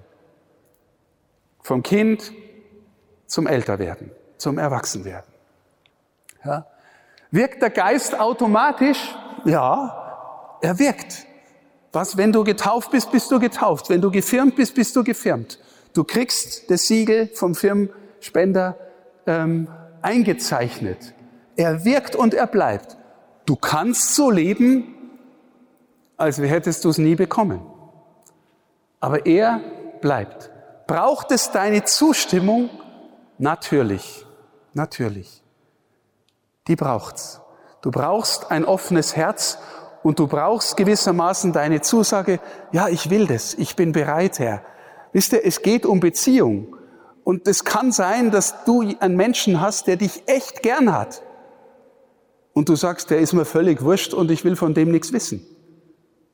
Vom 1.61 1.83
Kind 1.83 2.31
zum 3.27 3.47
Älterwerden, 3.47 4.11
zum 4.37 4.57
Erwachsenwerden. 4.57 5.30
Ja. 6.43 6.65
Wirkt 7.31 7.61
der 7.61 7.69
Geist 7.69 8.19
automatisch? 8.19 9.15
Ja, 9.45 10.57
er 10.61 10.77
wirkt. 10.79 11.25
Was, 11.91 12.17
wenn 12.17 12.31
du 12.31 12.43
getauft 12.43 12.91
bist, 12.91 13.11
bist 13.11 13.31
du 13.31 13.39
getauft. 13.39 13.89
Wenn 13.89 14.01
du 14.01 14.11
gefirmt 14.11 14.55
bist, 14.55 14.75
bist 14.75 14.95
du 14.95 15.03
gefirmt. 15.03 15.59
Du 15.93 16.03
kriegst 16.03 16.69
das 16.71 16.87
Siegel 16.87 17.27
vom 17.33 17.53
Firmenspender 17.53 18.77
ähm, 19.27 19.67
eingezeichnet. 20.01 21.13
Er 21.57 21.83
wirkt 21.83 22.15
und 22.15 22.33
er 22.33 22.47
bleibt. 22.47 22.97
Du 23.45 23.55
kannst 23.55 24.15
so 24.15 24.29
leben, 24.29 24.95
als 26.15 26.37
hättest 26.37 26.85
du 26.85 26.89
es 26.89 26.97
nie 26.97 27.15
bekommen. 27.15 27.61
Aber 28.99 29.25
er 29.25 29.59
bleibt. 29.99 30.51
Braucht 30.87 31.31
es 31.31 31.51
deine 31.51 31.83
Zustimmung? 31.83 32.69
Natürlich, 33.37 34.25
natürlich. 34.73 35.40
Die 36.67 36.75
braucht's. 36.75 37.41
Du 37.81 37.89
brauchst 37.89 38.51
ein 38.51 38.65
offenes 38.65 39.15
Herz 39.15 39.57
und 40.03 40.19
du 40.19 40.27
brauchst 40.27 40.77
gewissermaßen 40.77 41.53
deine 41.53 41.81
Zusage, 41.81 42.39
ja, 42.71 42.87
ich 42.87 43.09
will 43.09 43.27
das, 43.27 43.53
ich 43.55 43.75
bin 43.75 43.91
bereit, 43.91 44.39
Herr. 44.39 44.61
Wisst 45.13 45.33
ihr, 45.33 45.45
es 45.45 45.61
geht 45.61 45.85
um 45.85 45.99
Beziehung. 45.99 46.75
Und 47.23 47.47
es 47.47 47.65
kann 47.65 47.91
sein, 47.91 48.31
dass 48.31 48.63
du 48.65 48.83
einen 48.99 49.15
Menschen 49.15 49.61
hast, 49.61 49.87
der 49.87 49.95
dich 49.95 50.23
echt 50.27 50.63
gern 50.63 50.93
hat. 50.93 51.23
Und 52.53 52.69
du 52.69 52.75
sagst, 52.75 53.09
der 53.09 53.19
ist 53.19 53.33
mir 53.33 53.45
völlig 53.45 53.83
wurscht 53.83 54.13
und 54.13 54.31
ich 54.31 54.43
will 54.43 54.55
von 54.55 54.73
dem 54.73 54.91
nichts 54.91 55.13
wissen. 55.13 55.45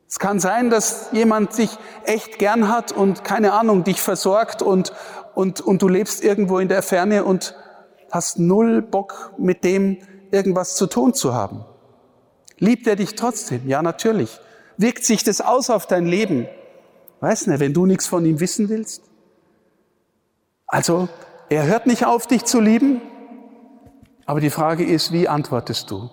Es 0.08 0.20
kann 0.20 0.40
sein, 0.40 0.70
dass 0.70 1.10
jemand 1.12 1.58
dich 1.58 1.78
echt 2.06 2.40
gern 2.40 2.70
hat 2.70 2.94
und 2.94 3.24
keine 3.26 3.54
Ahnung, 3.54 3.84
dich 3.84 4.02
versorgt 4.02 4.62
und, 4.62 4.94
und, 5.36 5.60
und 5.60 5.82
du 5.82 5.90
lebst 5.90 6.24
irgendwo 6.24 6.60
in 6.60 6.70
der 6.70 6.82
Ferne 6.82 7.26
und 7.26 7.56
hast 8.10 8.40
null 8.40 8.82
Bock 8.82 9.34
mit 9.38 9.66
dem 9.66 9.98
irgendwas 10.32 10.76
zu 10.76 10.88
tun 10.88 11.14
zu 11.14 11.34
haben. 11.34 11.66
Liebt 12.60 12.88
er 12.88 12.96
dich 12.96 13.16
trotzdem? 13.16 13.68
Ja, 13.68 13.82
natürlich. 13.82 14.40
Wirkt 14.78 15.06
sich 15.06 15.24
das 15.24 15.42
aus 15.42 15.70
auf 15.70 15.86
dein 15.86 16.06
Leben? 16.06 16.48
Weiß 17.20 17.48
nicht, 17.48 17.60
wenn 17.60 17.74
du 17.74 17.86
nichts 17.86 18.08
von 18.08 18.26
ihm 18.26 18.40
wissen 18.40 18.70
willst? 18.70 19.04
Also, 20.68 21.08
er 21.50 21.66
hört 21.66 21.88
nicht 21.88 22.06
auf, 22.06 22.28
dich 22.28 22.44
zu 22.46 22.60
lieben, 22.60 23.02
aber 24.26 24.42
die 24.42 24.50
Frage 24.50 24.86
ist, 24.86 25.12
wie 25.14 25.28
antwortest 25.28 25.90
du? 25.90 26.10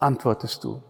Antwortest 0.00 0.64
du? 0.64 0.82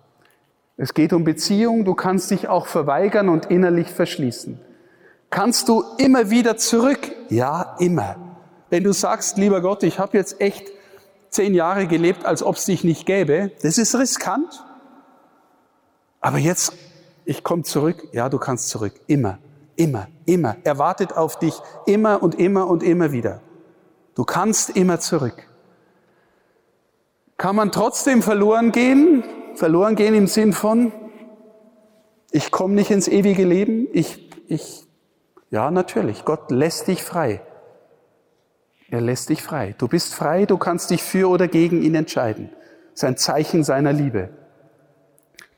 Es 0.77 0.95
geht 0.95 1.13
um 1.13 1.23
Beziehung, 1.23 1.85
du 1.85 1.95
kannst 1.95 2.31
dich 2.31 2.49
auch 2.49 2.67
verweigern 2.67 3.29
und 3.29 3.47
innerlich 3.47 3.91
verschließen. 3.91 4.59
Kannst 5.31 5.69
du 5.69 5.85
immer 5.99 6.31
wieder 6.31 6.57
zurück? 6.57 7.13
Ja, 7.29 7.77
immer. 7.79 8.17
Wenn 8.71 8.83
du 8.83 8.93
sagst, 8.93 9.37
lieber 9.37 9.61
Gott, 9.61 9.83
ich 9.83 9.99
habe 9.99 10.17
jetzt 10.17 10.41
echt 10.41 10.73
zehn 11.35 11.55
Jahre 11.55 11.87
gelebt, 11.87 12.25
als 12.25 12.43
ob 12.43 12.57
es 12.57 12.65
dich 12.65 12.85
nicht 12.85 13.07
gäbe, 13.07 13.53
das 13.63 13.79
ist 13.79 13.95
riskant. 13.95 14.65
Aber 16.21 16.39
jetzt, 16.39 16.73
ich 17.25 17.45
komme 17.45 17.65
zurück. 17.65 18.09
Ja, 18.13 18.29
du 18.29 18.39
kannst 18.39 18.69
zurück. 18.69 18.95
Immer, 19.07 19.39
immer, 19.77 20.09
immer. 20.25 20.57
Er 20.65 20.79
wartet 20.79 21.13
auf 21.13 21.39
dich 21.39 21.55
immer 21.87 22.23
und 22.23 22.37
immer 22.37 22.67
und 22.69 22.83
immer 22.83 23.13
wieder. 23.13 23.41
Du 24.15 24.25
kannst 24.25 24.71
immer 24.71 25.01
zurück. 25.01 25.49
Kann 27.37 27.57
man 27.57 27.73
trotzdem 27.73 28.23
verloren 28.23 28.73
gehen? 28.73 29.25
Verloren 29.55 29.97
gehen 29.97 30.15
im 30.15 30.29
Sinn 30.29 30.53
von, 30.53 30.93
ich 32.31 32.51
komme 32.51 32.75
nicht 32.75 32.91
ins 32.91 33.09
ewige 33.09 33.45
Leben. 33.45 33.89
Ich, 33.93 34.31
ich, 34.49 34.87
ja, 35.51 35.71
natürlich. 35.71 36.25
Gott 36.25 36.51
lässt 36.51 36.89
dich 36.89 37.03
frei. 37.03 37.43
Er 38.91 39.01
lässt 39.01 39.29
dich 39.29 39.43
frei. 39.43 39.75
Du 39.79 39.89
bist 39.89 40.15
frei, 40.15 40.47
du 40.47 40.59
kannst 40.59 40.91
dich 40.91 41.03
für 41.03 41.29
oder 41.29 41.49
gegen 41.49 41.83
ihn 41.83 41.95
entscheiden. 41.95 42.51
Das 42.93 43.03
ist 43.03 43.05
ein 43.05 43.17
Zeichen 43.17 43.65
seiner 43.65 43.93
Liebe. 43.93 44.31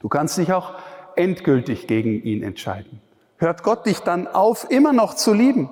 Du 0.00 0.08
kannst 0.08 0.38
dich 0.38 0.52
auch 0.52 0.74
endgültig 1.16 1.86
gegen 1.86 2.22
ihn 2.22 2.42
entscheiden. 2.42 3.00
Hört 3.38 3.62
Gott 3.62 3.86
dich 3.86 4.00
dann 4.00 4.26
auf, 4.26 4.70
immer 4.70 4.92
noch 4.92 5.14
zu 5.14 5.32
lieben? 5.32 5.68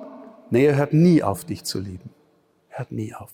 Nee, 0.49 0.65
er 0.65 0.75
hört 0.75 0.93
nie 0.93 1.23
auf, 1.23 1.45
dich 1.45 1.63
zu 1.63 1.79
lieben. 1.79 2.11
Er 2.69 2.79
hört 2.79 2.91
nie 2.91 3.13
auf. 3.15 3.31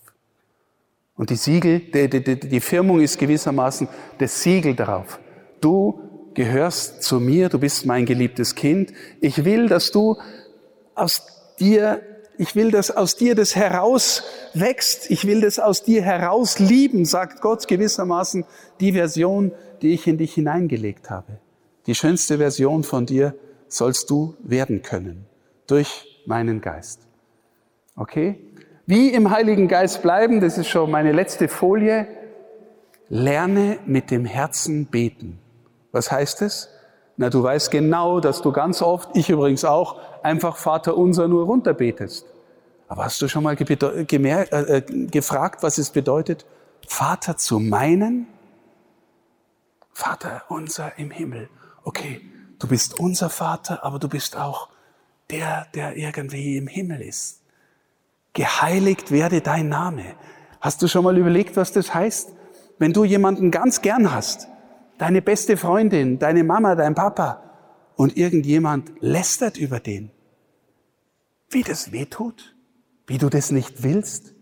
Und 1.16 1.30
die 1.30 1.36
Siegel, 1.36 1.80
die, 1.80 2.08
die, 2.08 2.40
die 2.40 2.60
Firmung 2.60 3.00
ist 3.00 3.18
gewissermaßen 3.18 3.88
das 4.18 4.42
Siegel 4.42 4.74
darauf. 4.74 5.20
Du 5.60 6.00
gehörst 6.34 7.02
zu 7.02 7.20
mir, 7.20 7.48
du 7.48 7.58
bist 7.58 7.84
mein 7.84 8.06
geliebtes 8.06 8.54
Kind. 8.54 8.92
Ich 9.20 9.44
will, 9.44 9.68
dass 9.68 9.90
du 9.90 10.16
aus 10.94 11.54
dir, 11.58 12.00
ich 12.38 12.56
will, 12.56 12.70
dass 12.70 12.90
aus 12.90 13.16
dir 13.16 13.34
das 13.34 13.54
heraus 13.54 14.22
wächst. 14.54 15.10
Ich 15.10 15.26
will 15.26 15.40
das 15.40 15.58
aus 15.58 15.82
dir 15.82 16.02
heraus 16.02 16.58
lieben, 16.58 17.04
sagt 17.04 17.40
Gott 17.40 17.68
gewissermaßen 17.68 18.44
die 18.80 18.92
Version, 18.92 19.52
die 19.82 19.92
ich 19.92 20.06
in 20.06 20.18
dich 20.18 20.34
hineingelegt 20.34 21.10
habe. 21.10 21.38
Die 21.86 21.94
schönste 21.94 22.38
Version 22.38 22.84
von 22.84 23.06
dir 23.06 23.34
sollst 23.68 24.08
du 24.10 24.34
werden 24.42 24.82
können 24.82 25.26
durch 25.66 26.22
meinen 26.26 26.60
Geist. 26.60 27.00
Okay? 27.96 28.38
Wie 28.86 29.10
im 29.10 29.30
Heiligen 29.30 29.68
Geist 29.68 30.02
bleiben, 30.02 30.40
das 30.40 30.58
ist 30.58 30.68
schon 30.68 30.90
meine 30.90 31.12
letzte 31.12 31.48
Folie. 31.48 32.06
Lerne 33.08 33.78
mit 33.86 34.10
dem 34.10 34.24
Herzen 34.24 34.86
beten. 34.86 35.38
Was 35.92 36.10
heißt 36.10 36.42
es? 36.42 36.68
Na, 37.16 37.30
du 37.30 37.42
weißt 37.42 37.70
genau, 37.70 38.20
dass 38.20 38.42
du 38.42 38.52
ganz 38.52 38.82
oft, 38.82 39.10
ich 39.14 39.28
übrigens 39.28 39.64
auch, 39.64 40.00
einfach 40.22 40.56
Vater 40.56 40.96
unser 40.96 41.28
nur 41.28 41.44
runterbetest. 41.46 42.26
Aber 42.88 43.04
hast 43.04 43.20
du 43.22 43.28
schon 43.28 43.42
mal 43.42 43.56
äh, 43.56 44.02
äh, 44.02 45.06
gefragt, 45.06 45.62
was 45.62 45.78
es 45.78 45.90
bedeutet, 45.90 46.44
Vater 46.86 47.36
zu 47.36 47.58
meinen? 47.58 48.26
Vater 49.92 50.42
unser 50.48 50.98
im 50.98 51.10
Himmel. 51.10 51.48
Okay, 51.84 52.22
du 52.58 52.66
bist 52.66 52.98
unser 52.98 53.30
Vater, 53.30 53.84
aber 53.84 53.98
du 53.98 54.08
bist 54.08 54.36
auch 54.36 54.68
der, 55.30 55.66
der 55.74 55.96
irgendwie 55.96 56.56
im 56.56 56.66
Himmel 56.66 57.00
ist 57.02 57.42
geheiligt 58.32 59.10
werde 59.10 59.40
dein 59.40 59.68
Name. 59.68 60.04
Hast 60.60 60.82
du 60.82 60.88
schon 60.88 61.04
mal 61.04 61.16
überlegt, 61.16 61.56
was 61.56 61.72
das 61.72 61.92
heißt? 61.92 62.32
Wenn 62.78 62.92
du 62.92 63.04
jemanden 63.04 63.50
ganz 63.50 63.82
gern 63.82 64.12
hast, 64.12 64.48
deine 64.98 65.22
beste 65.22 65.56
Freundin, 65.56 66.18
deine 66.18 66.44
Mama, 66.44 66.74
dein 66.74 66.94
Papa, 66.94 67.42
und 67.96 68.16
irgendjemand 68.16 68.92
lästert 69.00 69.56
über 69.56 69.80
den, 69.80 70.10
wie 71.50 71.62
das 71.62 71.92
wehtut, 71.92 72.56
wie 73.06 73.18
du 73.18 73.28
das 73.28 73.50
nicht 73.50 73.82
willst, 73.82 74.34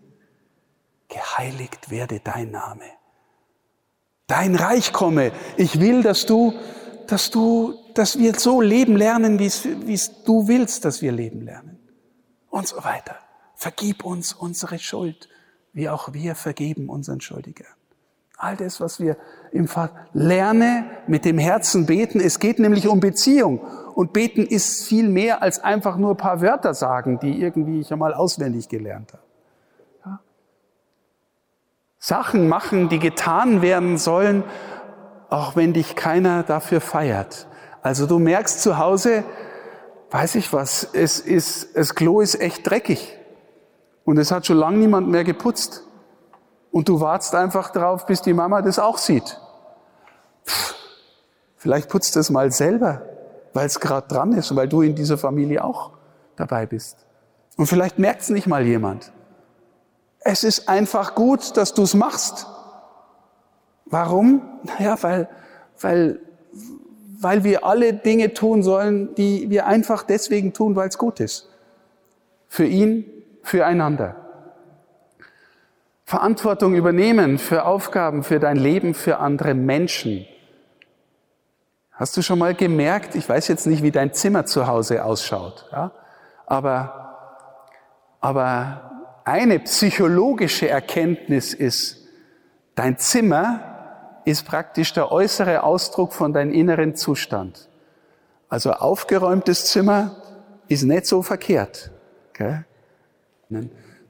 geheiligt 1.08 1.90
werde 1.90 2.20
dein 2.20 2.50
Name. 2.50 2.84
Dein 4.26 4.54
Reich 4.54 4.92
komme. 4.92 5.32
Ich 5.56 5.80
will, 5.80 6.02
dass 6.02 6.24
du, 6.24 6.54
dass 7.08 7.30
du, 7.30 7.74
dass 7.94 8.18
wir 8.18 8.34
so 8.38 8.60
leben 8.60 8.96
lernen, 8.96 9.40
wie 9.40 9.46
es 9.46 10.22
du 10.24 10.46
willst, 10.46 10.84
dass 10.84 11.02
wir 11.02 11.10
leben 11.10 11.42
lernen. 11.42 11.78
Und 12.48 12.68
so 12.68 12.84
weiter. 12.84 13.16
Vergib 13.56 14.04
uns 14.04 14.32
unsere 14.32 14.78
Schuld, 14.78 15.28
wie 15.72 15.88
auch 15.88 16.12
wir 16.12 16.36
vergeben 16.36 16.88
unseren 16.88 17.20
Schuldigern. 17.20 17.74
All 18.42 18.56
das, 18.56 18.80
was 18.80 19.00
wir 19.00 19.18
im 19.52 19.68
Vater 19.68 19.94
lerne, 20.14 20.86
mit 21.06 21.26
dem 21.26 21.36
Herzen 21.36 21.84
beten. 21.84 22.20
Es 22.20 22.38
geht 22.38 22.58
nämlich 22.58 22.88
um 22.88 22.98
Beziehung. 22.98 23.60
Und 23.94 24.14
beten 24.14 24.46
ist 24.46 24.84
viel 24.84 25.10
mehr 25.10 25.42
als 25.42 25.62
einfach 25.62 25.98
nur 25.98 26.12
ein 26.12 26.16
paar 26.16 26.40
Wörter 26.40 26.72
sagen, 26.72 27.18
die 27.20 27.38
irgendwie 27.38 27.80
ich 27.80 27.92
einmal 27.92 28.14
auswendig 28.14 28.70
gelernt 28.70 29.12
habe. 29.12 29.22
Ja? 30.06 30.20
Sachen 31.98 32.48
machen, 32.48 32.88
die 32.88 32.98
getan 32.98 33.60
werden 33.60 33.98
sollen, 33.98 34.42
auch 35.28 35.54
wenn 35.54 35.74
dich 35.74 35.94
keiner 35.94 36.42
dafür 36.42 36.80
feiert. 36.80 37.46
Also 37.82 38.06
du 38.06 38.18
merkst 38.18 38.62
zu 38.62 38.78
Hause, 38.78 39.22
weiß 40.10 40.36
ich 40.36 40.50
was, 40.54 40.88
es 40.94 41.20
ist, 41.20 41.76
das 41.76 41.94
Klo 41.94 42.22
ist 42.22 42.40
echt 42.40 42.66
dreckig. 42.66 43.18
Und 44.04 44.16
es 44.16 44.32
hat 44.32 44.46
schon 44.46 44.56
lange 44.56 44.78
niemand 44.78 45.08
mehr 45.08 45.24
geputzt. 45.24 45.84
Und 46.70 46.88
du 46.88 47.00
wartest 47.00 47.34
einfach 47.34 47.70
darauf, 47.70 48.06
bis 48.06 48.22
die 48.22 48.32
Mama 48.32 48.62
das 48.62 48.78
auch 48.78 48.98
sieht. 48.98 49.40
Pff, 50.46 50.74
vielleicht 51.56 51.88
putzt 51.88 52.16
es 52.16 52.30
mal 52.30 52.52
selber, 52.52 53.02
weil 53.52 53.66
es 53.66 53.80
gerade 53.80 54.06
dran 54.08 54.32
ist 54.32 54.50
und 54.50 54.56
weil 54.56 54.68
du 54.68 54.82
in 54.82 54.94
dieser 54.94 55.18
Familie 55.18 55.64
auch 55.64 55.90
dabei 56.36 56.66
bist. 56.66 57.06
Und 57.56 57.66
vielleicht 57.66 57.98
merkt 57.98 58.22
es 58.22 58.30
nicht 58.30 58.46
mal 58.46 58.64
jemand. 58.64 59.12
Es 60.20 60.44
ist 60.44 60.68
einfach 60.68 61.14
gut, 61.14 61.56
dass 61.56 61.74
du 61.74 61.82
es 61.82 61.94
machst. 61.94 62.46
Warum? 63.86 64.42
Naja, 64.62 64.96
weil, 65.02 65.28
weil, 65.80 66.20
weil 67.18 67.42
wir 67.42 67.64
alle 67.64 67.94
Dinge 67.94 68.32
tun 68.34 68.62
sollen, 68.62 69.14
die 69.16 69.50
wir 69.50 69.66
einfach 69.66 70.04
deswegen 70.04 70.52
tun, 70.52 70.76
weil 70.76 70.88
es 70.88 70.98
gut 70.98 71.20
ist. 71.20 71.48
Für 72.48 72.64
ihn 72.64 73.04
füreinander. 73.42 74.29
Verantwortung 76.10 76.74
übernehmen 76.74 77.38
für 77.38 77.64
Aufgaben, 77.64 78.24
für 78.24 78.40
dein 78.40 78.56
Leben, 78.56 78.94
für 78.94 79.18
andere 79.18 79.54
Menschen. 79.54 80.26
Hast 81.92 82.16
du 82.16 82.22
schon 82.22 82.40
mal 82.40 82.52
gemerkt, 82.52 83.14
ich 83.14 83.28
weiß 83.28 83.46
jetzt 83.46 83.64
nicht, 83.68 83.84
wie 83.84 83.92
dein 83.92 84.12
Zimmer 84.12 84.44
zu 84.44 84.66
Hause 84.66 85.04
ausschaut, 85.04 85.68
ja? 85.70 85.92
aber, 86.46 87.46
aber 88.20 88.90
eine 89.24 89.60
psychologische 89.60 90.68
Erkenntnis 90.68 91.54
ist, 91.54 91.98
dein 92.74 92.98
Zimmer 92.98 94.20
ist 94.24 94.44
praktisch 94.44 94.92
der 94.92 95.12
äußere 95.12 95.62
Ausdruck 95.62 96.12
von 96.12 96.32
deinem 96.32 96.52
inneren 96.52 96.96
Zustand. 96.96 97.68
Also 98.48 98.72
aufgeräumtes 98.72 99.66
Zimmer 99.66 100.16
ist 100.66 100.82
nicht 100.82 101.06
so 101.06 101.22
verkehrt. 101.22 101.92
Okay? 102.30 102.64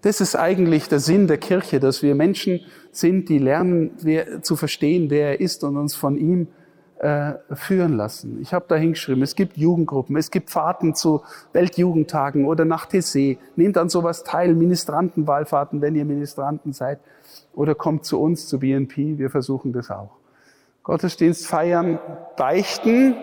Das 0.02 0.20
ist 0.20 0.34
eigentlich 0.34 0.88
der 0.88 0.98
Sinn 0.98 1.26
der 1.26 1.38
Kirche, 1.38 1.78
dass 1.78 2.02
wir 2.02 2.14
Menschen 2.14 2.60
sind, 2.90 3.28
die 3.28 3.38
lernen 3.38 3.90
wer, 4.00 4.42
zu 4.42 4.56
verstehen, 4.56 5.10
wer 5.10 5.32
er 5.32 5.40
ist 5.40 5.62
und 5.62 5.76
uns 5.76 5.94
von 5.94 6.16
ihm 6.16 6.48
äh, 7.00 7.34
führen 7.52 7.96
lassen. 7.96 8.40
Ich 8.40 8.54
habe 8.54 8.64
da 8.68 8.76
hingeschrieben, 8.76 9.22
es 9.22 9.34
gibt 9.34 9.56
Jugendgruppen, 9.56 10.16
es 10.16 10.30
gibt 10.30 10.50
Fahrten 10.50 10.94
zu 10.94 11.22
Weltjugendtagen 11.52 12.46
oder 12.46 12.64
nach 12.64 12.86
TC. 12.86 13.38
Nehmt 13.56 13.76
an 13.76 13.88
sowas 13.88 14.24
teil, 14.24 14.54
Ministrantenwahlfahrten, 14.54 15.80
wenn 15.82 15.94
ihr 15.94 16.04
Ministranten 16.04 16.72
seid. 16.72 17.00
Oder 17.54 17.74
kommt 17.74 18.04
zu 18.04 18.20
uns, 18.20 18.46
zu 18.48 18.58
BNP, 18.58 19.18
wir 19.18 19.30
versuchen 19.30 19.72
das 19.72 19.90
auch. 19.90 20.16
Gottesdienst 20.82 21.46
feiern, 21.46 21.98
beichten. 22.36 23.14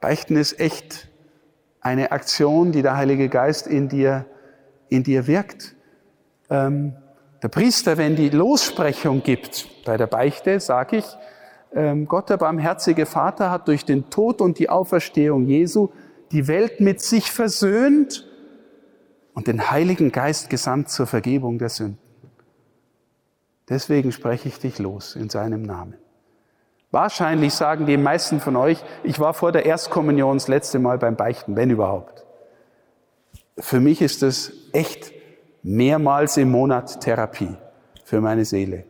Beichten 0.00 0.36
ist 0.36 0.60
echt 0.60 1.08
eine 1.80 2.12
Aktion, 2.12 2.72
die 2.72 2.82
der 2.82 2.96
Heilige 2.96 3.28
Geist 3.28 3.66
in 3.66 3.88
dir 3.88 4.26
in 4.88 5.02
dir 5.02 5.26
wirkt. 5.26 5.74
Ähm, 6.50 6.94
der 7.42 7.48
Priester, 7.48 7.98
wenn 7.98 8.16
die 8.16 8.30
Lossprechung 8.30 9.22
gibt 9.22 9.68
bei 9.84 9.96
der 9.96 10.06
Beichte, 10.06 10.60
sage 10.60 10.98
ich, 10.98 11.04
ähm, 11.74 12.06
Gott 12.06 12.30
der 12.30 12.36
barmherzige 12.36 13.04
Vater 13.04 13.50
hat 13.50 13.68
durch 13.68 13.84
den 13.84 14.08
Tod 14.08 14.40
und 14.40 14.58
die 14.58 14.68
Auferstehung 14.70 15.46
Jesu 15.46 15.90
die 16.32 16.48
Welt 16.48 16.80
mit 16.80 17.00
sich 17.00 17.30
versöhnt 17.30 18.26
und 19.34 19.46
den 19.46 19.70
Heiligen 19.70 20.12
Geist 20.12 20.48
gesandt 20.48 20.88
zur 20.88 21.06
Vergebung 21.06 21.58
der 21.58 21.68
Sünden. 21.68 21.98
Deswegen 23.68 24.12
spreche 24.12 24.48
ich 24.48 24.58
dich 24.58 24.78
los 24.78 25.16
in 25.16 25.30
seinem 25.30 25.62
Namen. 25.62 25.94
Wahrscheinlich 26.90 27.54
sagen 27.54 27.86
die 27.86 27.96
meisten 27.96 28.40
von 28.40 28.54
euch, 28.54 28.82
ich 29.02 29.18
war 29.18 29.34
vor 29.34 29.50
der 29.50 29.66
Erstkommunion 29.66 30.36
das 30.36 30.48
letzte 30.48 30.78
Mal 30.78 30.98
beim 30.98 31.16
Beichten, 31.16 31.56
wenn 31.56 31.70
überhaupt. 31.70 32.24
Für 33.58 33.80
mich 33.80 34.02
ist 34.02 34.22
es 34.22 34.52
echt 34.72 35.12
mehrmals 35.62 36.36
im 36.36 36.50
Monat 36.50 37.00
Therapie 37.00 37.56
für 38.04 38.20
meine 38.20 38.44
Seele. 38.44 38.84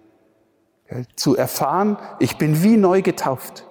Zu 1.16 1.36
erfahren, 1.36 1.98
ich 2.18 2.38
bin 2.38 2.62
wie 2.62 2.76
neu 2.76 3.02
getauft. 3.02 3.66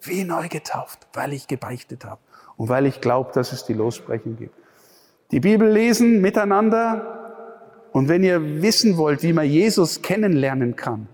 Wie 0.00 0.24
neu 0.24 0.48
getauft, 0.48 1.06
weil 1.12 1.32
ich 1.32 1.46
gebeichtet 1.46 2.04
habe 2.04 2.20
und 2.56 2.68
weil 2.68 2.86
ich 2.86 3.00
glaube, 3.00 3.30
dass 3.32 3.52
es 3.52 3.64
die 3.64 3.72
Lossprechen 3.72 4.36
gibt. 4.36 4.54
Die 5.30 5.40
Bibel 5.40 5.68
lesen 5.68 6.20
miteinander. 6.20 7.18
Und 7.92 8.08
wenn 8.08 8.22
ihr 8.22 8.62
wissen 8.62 8.96
wollt, 8.96 9.22
wie 9.22 9.32
man 9.32 9.46
Jesus 9.46 10.02
kennenlernen 10.02 10.76
kann, 10.76 11.08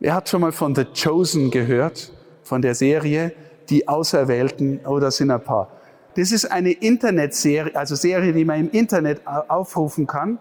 wer 0.00 0.14
hat 0.14 0.28
schon 0.28 0.40
mal 0.40 0.52
von 0.52 0.74
The 0.74 0.84
Chosen 0.84 1.50
gehört, 1.50 2.12
von 2.42 2.62
der 2.62 2.74
Serie, 2.74 3.32
die 3.68 3.88
Auserwählten, 3.88 4.80
oh, 4.86 4.98
das 4.98 5.16
sind 5.16 5.30
ein 5.30 5.42
paar. 5.42 5.75
Das 6.16 6.32
ist 6.32 6.50
eine 6.50 6.72
Internetserie, 6.72 7.76
also 7.76 7.94
Serie, 7.94 8.32
die 8.32 8.44
man 8.44 8.60
im 8.60 8.70
Internet 8.70 9.20
aufrufen 9.26 10.06
kann 10.06 10.38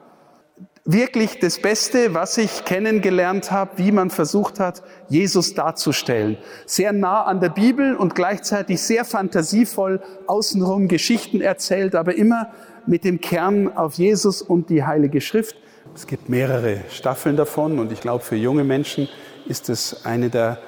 wirklich 0.85 1.39
das 1.39 1.59
Beste, 1.59 2.13
was 2.13 2.37
ich 2.37 2.63
kennengelernt 2.63 3.51
habe, 3.51 3.71
wie 3.77 3.91
man 3.91 4.11
versucht 4.11 4.59
hat, 4.59 4.83
Jesus 5.09 5.55
darzustellen. 5.55 6.37
Sehr 6.67 6.93
nah 6.93 7.23
an 7.23 7.39
der 7.39 7.49
Bibel 7.49 7.95
und 7.95 8.13
gleichzeitig 8.13 8.81
sehr 8.81 9.03
fantasievoll 9.03 9.99
außenrum 10.27 10.87
Geschichten 10.87 11.41
erzählt, 11.41 11.95
aber 11.95 12.15
immer 12.15 12.51
mit 12.85 13.03
dem 13.03 13.19
Kern 13.19 13.75
auf 13.75 13.95
Jesus 13.95 14.43
und 14.43 14.69
die 14.69 14.83
Heilige 14.83 15.21
Schrift. 15.21 15.55
Es 15.95 16.05
gibt 16.05 16.29
mehrere 16.29 16.81
Staffeln 16.91 17.35
davon 17.35 17.79
und 17.79 17.91
ich 17.91 18.01
glaube, 18.01 18.23
für 18.23 18.35
junge 18.35 18.63
Menschen 18.63 19.09
ist 19.47 19.69
es 19.69 20.05
eine 20.05 20.29
der 20.29 20.59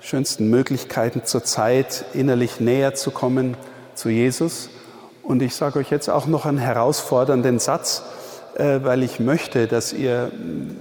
schönsten 0.00 0.48
Möglichkeiten 0.48 1.24
zur 1.24 1.44
Zeit, 1.44 2.06
innerlich 2.14 2.60
näher 2.60 2.94
zu 2.94 3.10
kommen 3.10 3.58
zu 3.96 4.08
Jesus. 4.08 4.70
Und 5.22 5.42
ich 5.42 5.54
sage 5.54 5.80
euch 5.80 5.90
jetzt 5.90 6.08
auch 6.08 6.26
noch 6.26 6.46
einen 6.46 6.58
herausfordernden 6.58 7.58
Satz 7.58 8.04
äh, 8.56 8.82
weil 8.82 9.02
ich 9.02 9.20
möchte, 9.20 9.66
dass 9.66 9.92
ihr 9.92 10.32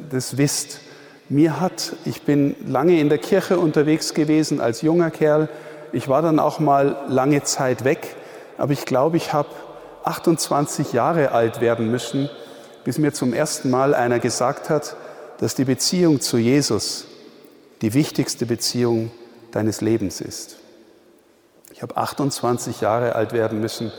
das 0.10 0.38
wisst. 0.38 0.80
Mir 1.28 1.60
hat, 1.60 1.94
ich 2.06 2.22
bin 2.22 2.56
lange 2.66 3.00
in 3.00 3.10
der 3.10 3.18
Kirche 3.18 3.60
unterwegs 3.60 4.14
gewesen 4.14 4.62
als 4.62 4.82
junger 4.82 5.12
Kerl. 5.12 5.50
Ich 5.92 6.08
war 6.08 6.22
dann 6.22 6.40
auch 6.40 6.60
mal 6.60 6.96
lange 7.10 7.44
Zeit 7.44 7.84
weg, 7.84 8.16
aber 8.58 8.72
ich 8.72 8.86
glaube, 8.86 9.18
ich 9.18 9.34
habe 9.34 9.50
28 10.06 10.94
Jahre 10.94 11.32
alt 11.32 11.60
werden 11.60 11.92
müssen, 11.92 12.30
bis 12.86 12.98
mir 12.98 13.12
zum 13.12 13.34
ersten 13.34 13.70
Mal 13.70 13.94
einer 13.94 14.20
gesagt 14.20 14.70
hat, 14.70 14.96
dass 15.40 15.56
die 15.56 15.66
Beziehung 15.66 16.22
zu 16.22 16.38
Jesus 16.38 17.08
die 17.82 17.94
wichtigste 17.94 18.46
Beziehung 18.46 19.12
deines 19.52 19.82
Lebens 19.82 20.22
ist. 20.22 20.58
Ich 21.76 21.82
habe 21.82 21.98
28 21.98 22.80
Jahre 22.80 23.16
alt 23.16 23.34
werden 23.34 23.60
müssen, 23.60 23.92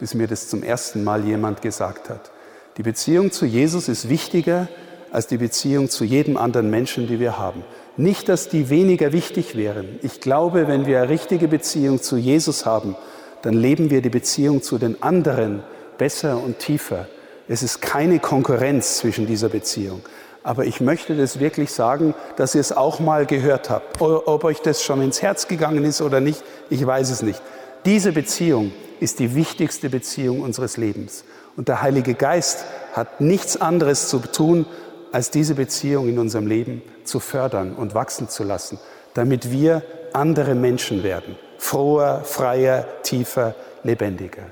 bis 0.00 0.14
mir 0.14 0.26
das 0.26 0.48
zum 0.48 0.64
ersten 0.64 1.04
Mal 1.04 1.24
jemand 1.24 1.62
gesagt 1.62 2.10
hat. 2.10 2.32
Die 2.76 2.82
Beziehung 2.82 3.30
zu 3.30 3.46
Jesus 3.46 3.88
ist 3.88 4.08
wichtiger 4.08 4.66
als 5.12 5.28
die 5.28 5.36
Beziehung 5.36 5.88
zu 5.88 6.02
jedem 6.02 6.36
anderen 6.36 6.70
Menschen, 6.70 7.06
die 7.06 7.20
wir 7.20 7.38
haben. 7.38 7.62
Nicht, 7.96 8.28
dass 8.28 8.48
die 8.48 8.68
weniger 8.68 9.12
wichtig 9.12 9.54
wären. 9.54 10.00
Ich 10.02 10.20
glaube, 10.20 10.66
wenn 10.66 10.86
wir 10.86 11.02
eine 11.02 11.08
richtige 11.08 11.46
Beziehung 11.46 12.02
zu 12.02 12.16
Jesus 12.16 12.66
haben, 12.66 12.96
dann 13.42 13.54
leben 13.54 13.90
wir 13.90 14.02
die 14.02 14.10
Beziehung 14.10 14.60
zu 14.60 14.78
den 14.78 15.00
anderen 15.00 15.62
besser 15.98 16.36
und 16.36 16.58
tiefer. 16.58 17.06
Es 17.46 17.62
ist 17.62 17.80
keine 17.80 18.18
Konkurrenz 18.18 18.98
zwischen 18.98 19.28
dieser 19.28 19.50
Beziehung. 19.50 20.00
Aber 20.42 20.64
ich 20.64 20.80
möchte 20.80 21.16
das 21.16 21.38
wirklich 21.38 21.70
sagen, 21.70 22.14
dass 22.36 22.54
ihr 22.54 22.60
es 22.60 22.72
auch 22.72 22.98
mal 22.98 23.26
gehört 23.26 23.68
habt. 23.68 24.00
Ob 24.00 24.44
euch 24.44 24.60
das 24.60 24.82
schon 24.82 25.02
ins 25.02 25.20
Herz 25.22 25.48
gegangen 25.48 25.84
ist 25.84 26.00
oder 26.00 26.20
nicht, 26.20 26.42
ich 26.70 26.84
weiß 26.84 27.10
es 27.10 27.22
nicht. 27.22 27.42
Diese 27.84 28.12
Beziehung 28.12 28.72
ist 29.00 29.18
die 29.18 29.34
wichtigste 29.34 29.90
Beziehung 29.90 30.40
unseres 30.40 30.76
Lebens. 30.76 31.24
Und 31.56 31.68
der 31.68 31.82
Heilige 31.82 32.14
Geist 32.14 32.64
hat 32.92 33.20
nichts 33.20 33.60
anderes 33.60 34.08
zu 34.08 34.18
tun, 34.18 34.66
als 35.12 35.30
diese 35.30 35.54
Beziehung 35.54 36.08
in 36.08 36.18
unserem 36.18 36.46
Leben 36.46 36.82
zu 37.04 37.20
fördern 37.20 37.74
und 37.74 37.94
wachsen 37.94 38.28
zu 38.28 38.44
lassen, 38.44 38.78
damit 39.14 39.50
wir 39.50 39.82
andere 40.12 40.54
Menschen 40.54 41.02
werden. 41.02 41.36
Froher, 41.58 42.22
freier, 42.24 42.86
tiefer, 43.02 43.54
lebendiger. 43.82 44.44